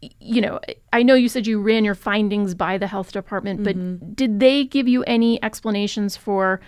you 0.00 0.40
know, 0.40 0.60
I 0.92 1.02
know 1.02 1.14
you 1.14 1.28
said 1.28 1.46
you 1.46 1.60
ran 1.60 1.84
your 1.84 1.94
findings 1.94 2.54
by 2.54 2.78
the 2.78 2.86
health 2.86 3.12
department, 3.12 3.62
but 3.62 3.76
mm-hmm. 3.76 4.12
did 4.14 4.40
they 4.40 4.64
give 4.64 4.88
you 4.88 5.02
any 5.04 5.42
explanations 5.42 6.16
for? 6.16 6.60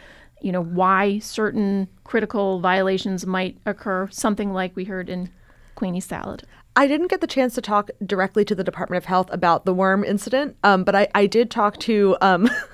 you 0.42 0.52
know, 0.52 0.62
why 0.62 1.18
certain 1.20 1.88
critical 2.04 2.60
violations 2.60 3.24
might 3.24 3.56
occur, 3.64 4.08
something 4.10 4.52
like 4.52 4.74
we 4.74 4.84
heard 4.84 5.08
in 5.08 5.30
Queenie 5.76 6.00
salad. 6.00 6.42
I 6.74 6.86
didn't 6.86 7.08
get 7.08 7.20
the 7.20 7.26
chance 7.26 7.54
to 7.54 7.62
talk 7.62 7.90
directly 8.04 8.44
to 8.46 8.54
the 8.54 8.64
Department 8.64 9.02
of 9.02 9.06
Health 9.06 9.28
about 9.30 9.64
the 9.64 9.74
worm 9.74 10.04
incident, 10.04 10.56
um, 10.64 10.84
but 10.84 10.94
I, 10.94 11.08
I 11.14 11.26
did 11.26 11.50
talk 11.50 11.78
to 11.80 12.16
um, 12.20 12.50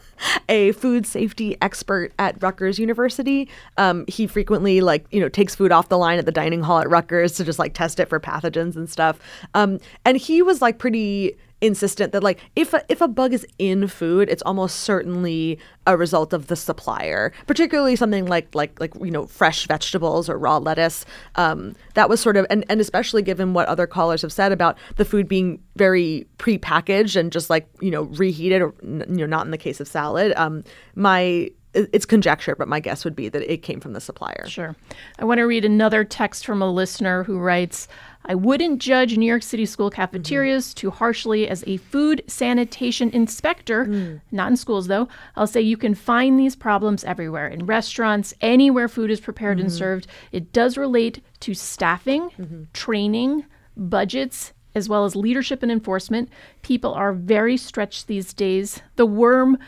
a 0.49 0.73
food 0.73 1.07
safety 1.07 1.57
expert 1.61 2.13
at 2.19 2.43
Rutgers 2.43 2.79
University. 2.79 3.49
Um, 3.77 4.05
he 4.09 4.27
frequently 4.27 4.81
like 4.81 5.07
you 5.11 5.21
know 5.21 5.29
takes 5.29 5.55
food 5.55 5.73
off 5.73 5.89
the 5.89 5.99
line 5.99 6.19
at 6.19 6.27
the 6.27 6.33
dining 6.33 6.63
hall 6.63 6.79
at 6.79 6.89
Rutgers 6.89 7.33
to 7.35 7.45
just 7.45 7.59
like 7.59 7.75
test 7.75 8.01
it 8.01 8.09
for 8.09 8.21
pathogens 8.21 8.77
and 8.77 8.89
stuff. 8.89 9.19
Um, 9.55 9.79
and 10.05 10.17
he 10.17 10.43
was 10.43 10.63
like 10.63 10.79
pretty 10.79 11.37
insistent 11.61 12.13
that 12.13 12.23
like 12.23 12.39
if 12.55 12.73
a, 12.73 12.83
if 12.89 13.01
a 13.01 13.09
bug 13.09 13.33
is 13.33 13.47
in 13.59 13.89
food, 13.89 14.29
it's 14.29 14.43
almost 14.43 14.81
certainly 14.81 15.59
a 15.87 15.97
result 15.97 16.33
of 16.33 16.47
the 16.47 16.57
supplier. 16.57 17.33
Particularly 17.47 17.97
something 17.97 18.27
like 18.27 18.55
like 18.55 18.79
like 18.81 18.95
you 19.01 19.11
know 19.11 19.27
fresh 19.27 19.67
vegetables 19.67 20.29
or 20.29 20.39
raw 20.39 20.59
lettuce. 20.59 21.05
Um, 21.35 21.75
that 21.95 22.09
was 22.09 22.21
sort 22.21 22.37
of 22.37 22.47
and 22.51 22.65
and 22.69 22.81
especially 22.81 23.23
given 23.23 23.55
what 23.55 23.69
other 23.69 23.87
callers 23.87 24.23
have 24.23 24.33
said 24.33 24.53
about 24.53 24.79
the 24.97 25.05
food 25.05 25.29
being 25.29 25.61
very 25.77 26.27
prepackaged 26.39 27.17
and 27.17 27.33
just 27.33 27.51
like 27.51 27.69
you 27.81 27.91
know 27.91 28.03
reheated 28.03 28.63
or 28.63 28.75
you 28.83 29.07
know 29.07 29.27
not 29.27 29.45
in 29.45 29.51
the 29.51 29.59
case 29.59 29.81
of 29.81 29.89
salad. 29.89 30.33
Um, 30.37 30.65
my 30.95 31.51
it's 31.93 32.07
conjecture, 32.07 32.57
but 32.57 32.69
my 32.69 32.81
guess 32.81 33.05
would 33.05 33.17
be 33.17 33.29
that 33.29 33.53
it 33.53 33.59
came 33.59 33.81
from 33.81 33.93
the 33.93 34.01
supplier. 34.01 34.45
Sure. 34.47 34.77
I 35.19 35.25
want 35.25 35.39
to 35.39 35.45
read 35.45 35.65
another 35.65 36.05
text 36.05 36.45
from 36.47 36.63
a 36.63 36.71
listener 36.71 37.25
who 37.25 37.39
writes 37.39 37.89
I 38.25 38.35
wouldn't 38.35 38.81
judge 38.81 39.17
New 39.17 39.27
York 39.27 39.43
City 39.43 39.65
school 39.65 39.91
cafeterias 39.91 40.69
mm-hmm. 40.69 40.77
too 40.77 40.91
harshly 40.91 41.49
as 41.49 41.65
a 41.67 41.79
food 41.79 42.23
sanitation 42.27 43.11
inspector, 43.11 43.87
mm. 43.87 44.21
not 44.33 44.51
in 44.51 44.57
schools 44.57 44.87
though. 44.87 45.09
I'll 45.37 45.47
say 45.47 45.63
you 45.63 45.79
can 45.79 45.95
find 45.95 46.39
these 46.39 46.55
problems 46.55 47.05
everywhere 47.05 47.49
in 47.49 47.65
restaurants, 47.65 48.35
anywhere 48.41 48.89
food 48.89 49.11
is 49.11 49.21
prepared 49.21 49.59
mm-hmm. 49.59 49.67
and 49.67 49.73
served. 49.73 50.07
It 50.31 50.53
does 50.53 50.77
relate 50.77 51.23
to 51.41 51.55
staffing, 51.55 52.31
mm-hmm. 52.31 52.65
training, 52.75 53.47
budgets, 53.77 54.53
as 54.75 54.89
well 54.89 55.05
as 55.05 55.17
leadership 55.17 55.63
and 55.63 55.73
enforcement. 55.73 56.29
People 56.63 56.93
are 56.93 57.13
very 57.13 57.57
stretched 57.57 58.07
these 58.07 58.35
days. 58.35 58.83
The 58.97 59.07
worm 59.07 59.59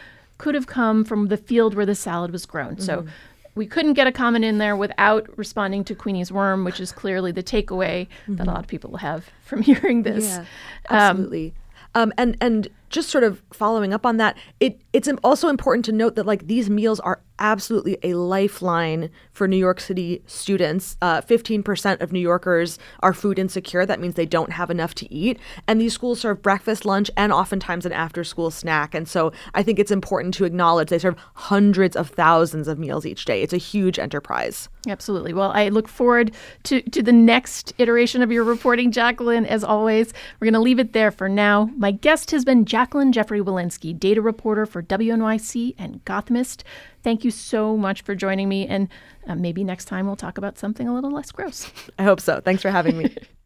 could 0.40 0.54
have 0.54 0.66
come 0.66 1.04
from 1.04 1.28
the 1.28 1.36
field 1.36 1.74
where 1.74 1.86
the 1.86 1.94
salad 1.94 2.32
was 2.32 2.46
grown. 2.46 2.78
So 2.80 2.98
mm-hmm 2.98 3.08
we 3.54 3.66
couldn't 3.66 3.94
get 3.94 4.06
a 4.06 4.12
comment 4.12 4.44
in 4.44 4.58
there 4.58 4.76
without 4.76 5.28
responding 5.36 5.84
to 5.84 5.94
Queenie's 5.94 6.30
worm, 6.30 6.64
which 6.64 6.80
is 6.80 6.92
clearly 6.92 7.32
the 7.32 7.42
takeaway 7.42 8.06
mm-hmm. 8.06 8.36
that 8.36 8.46
a 8.46 8.50
lot 8.50 8.60
of 8.60 8.68
people 8.68 8.96
have 8.96 9.28
from 9.42 9.62
hearing 9.70 10.02
this. 10.02 10.24
Yeah, 10.24 10.44
absolutely. 10.88 11.54
Um, 11.94 12.02
um, 12.02 12.12
and 12.16 12.36
and 12.40 12.68
just 12.90 13.08
sort 13.08 13.24
of 13.24 13.42
following 13.52 13.94
up 13.94 14.04
on 14.04 14.18
that, 14.18 14.36
it 14.58 14.80
it's 14.92 15.08
also 15.24 15.48
important 15.48 15.84
to 15.86 15.92
note 15.92 16.16
that 16.16 16.26
like 16.26 16.46
these 16.46 16.68
meals 16.68 17.00
are 17.00 17.22
absolutely 17.40 17.96
a 18.02 18.14
lifeline 18.14 19.10
for 19.32 19.48
New 19.48 19.56
York 19.56 19.80
City 19.80 20.22
students. 20.26 20.96
Uh, 21.00 21.22
15% 21.22 22.00
of 22.00 22.12
New 22.12 22.20
Yorkers 22.20 22.78
are 23.00 23.14
food 23.14 23.38
insecure. 23.38 23.86
That 23.86 23.98
means 23.98 24.14
they 24.14 24.26
don't 24.26 24.52
have 24.52 24.70
enough 24.70 24.94
to 24.96 25.12
eat. 25.12 25.38
And 25.66 25.80
these 25.80 25.94
schools 25.94 26.20
serve 26.20 26.42
breakfast, 26.42 26.84
lunch, 26.84 27.10
and 27.16 27.32
oftentimes 27.32 27.86
an 27.86 27.92
after 27.92 28.22
school 28.22 28.50
snack. 28.50 28.94
And 28.94 29.08
so 29.08 29.32
I 29.54 29.62
think 29.62 29.78
it's 29.78 29.90
important 29.90 30.34
to 30.34 30.44
acknowledge 30.44 30.90
they 30.90 30.98
serve 30.98 31.16
hundreds 31.34 31.96
of 31.96 32.10
thousands 32.10 32.68
of 32.68 32.78
meals 32.78 33.06
each 33.06 33.24
day. 33.24 33.42
It's 33.42 33.54
a 33.54 33.58
huge 33.58 33.98
enterprise. 33.98 34.68
Absolutely. 34.86 35.32
Well, 35.32 35.50
I 35.52 35.68
look 35.68 35.88
forward 35.88 36.32
to, 36.64 36.82
to 36.82 37.02
the 37.02 37.12
next 37.12 37.72
iteration 37.78 38.22
of 38.22 38.30
your 38.30 38.44
reporting, 38.44 38.92
Jaclyn. 38.92 39.46
As 39.46 39.64
always, 39.64 40.12
we're 40.38 40.46
going 40.46 40.54
to 40.54 40.60
leave 40.60 40.78
it 40.78 40.92
there 40.92 41.10
for 41.10 41.28
now. 41.28 41.70
My 41.76 41.90
guest 41.90 42.30
has 42.32 42.44
been 42.44 42.64
Jaclyn 42.80 43.12
Jeffrey-Wilensky, 43.12 43.98
data 43.98 44.22
reporter 44.22 44.64
for 44.64 44.82
WNYC 44.82 45.74
and 45.76 46.02
Gothamist. 46.06 46.62
Thank 47.02 47.24
you 47.24 47.30
so 47.30 47.76
much 47.76 48.00
for 48.02 48.14
joining 48.14 48.48
me. 48.48 48.66
And 48.66 48.88
uh, 49.26 49.34
maybe 49.34 49.64
next 49.64 49.84
time 49.84 50.06
we'll 50.06 50.16
talk 50.16 50.38
about 50.38 50.58
something 50.58 50.88
a 50.88 50.94
little 50.94 51.10
less 51.10 51.30
gross. 51.30 51.70
I 51.98 52.04
hope 52.04 52.20
so. 52.20 52.40
Thanks 52.40 52.62
for 52.62 52.70
having 52.70 52.96
me. 52.96 53.14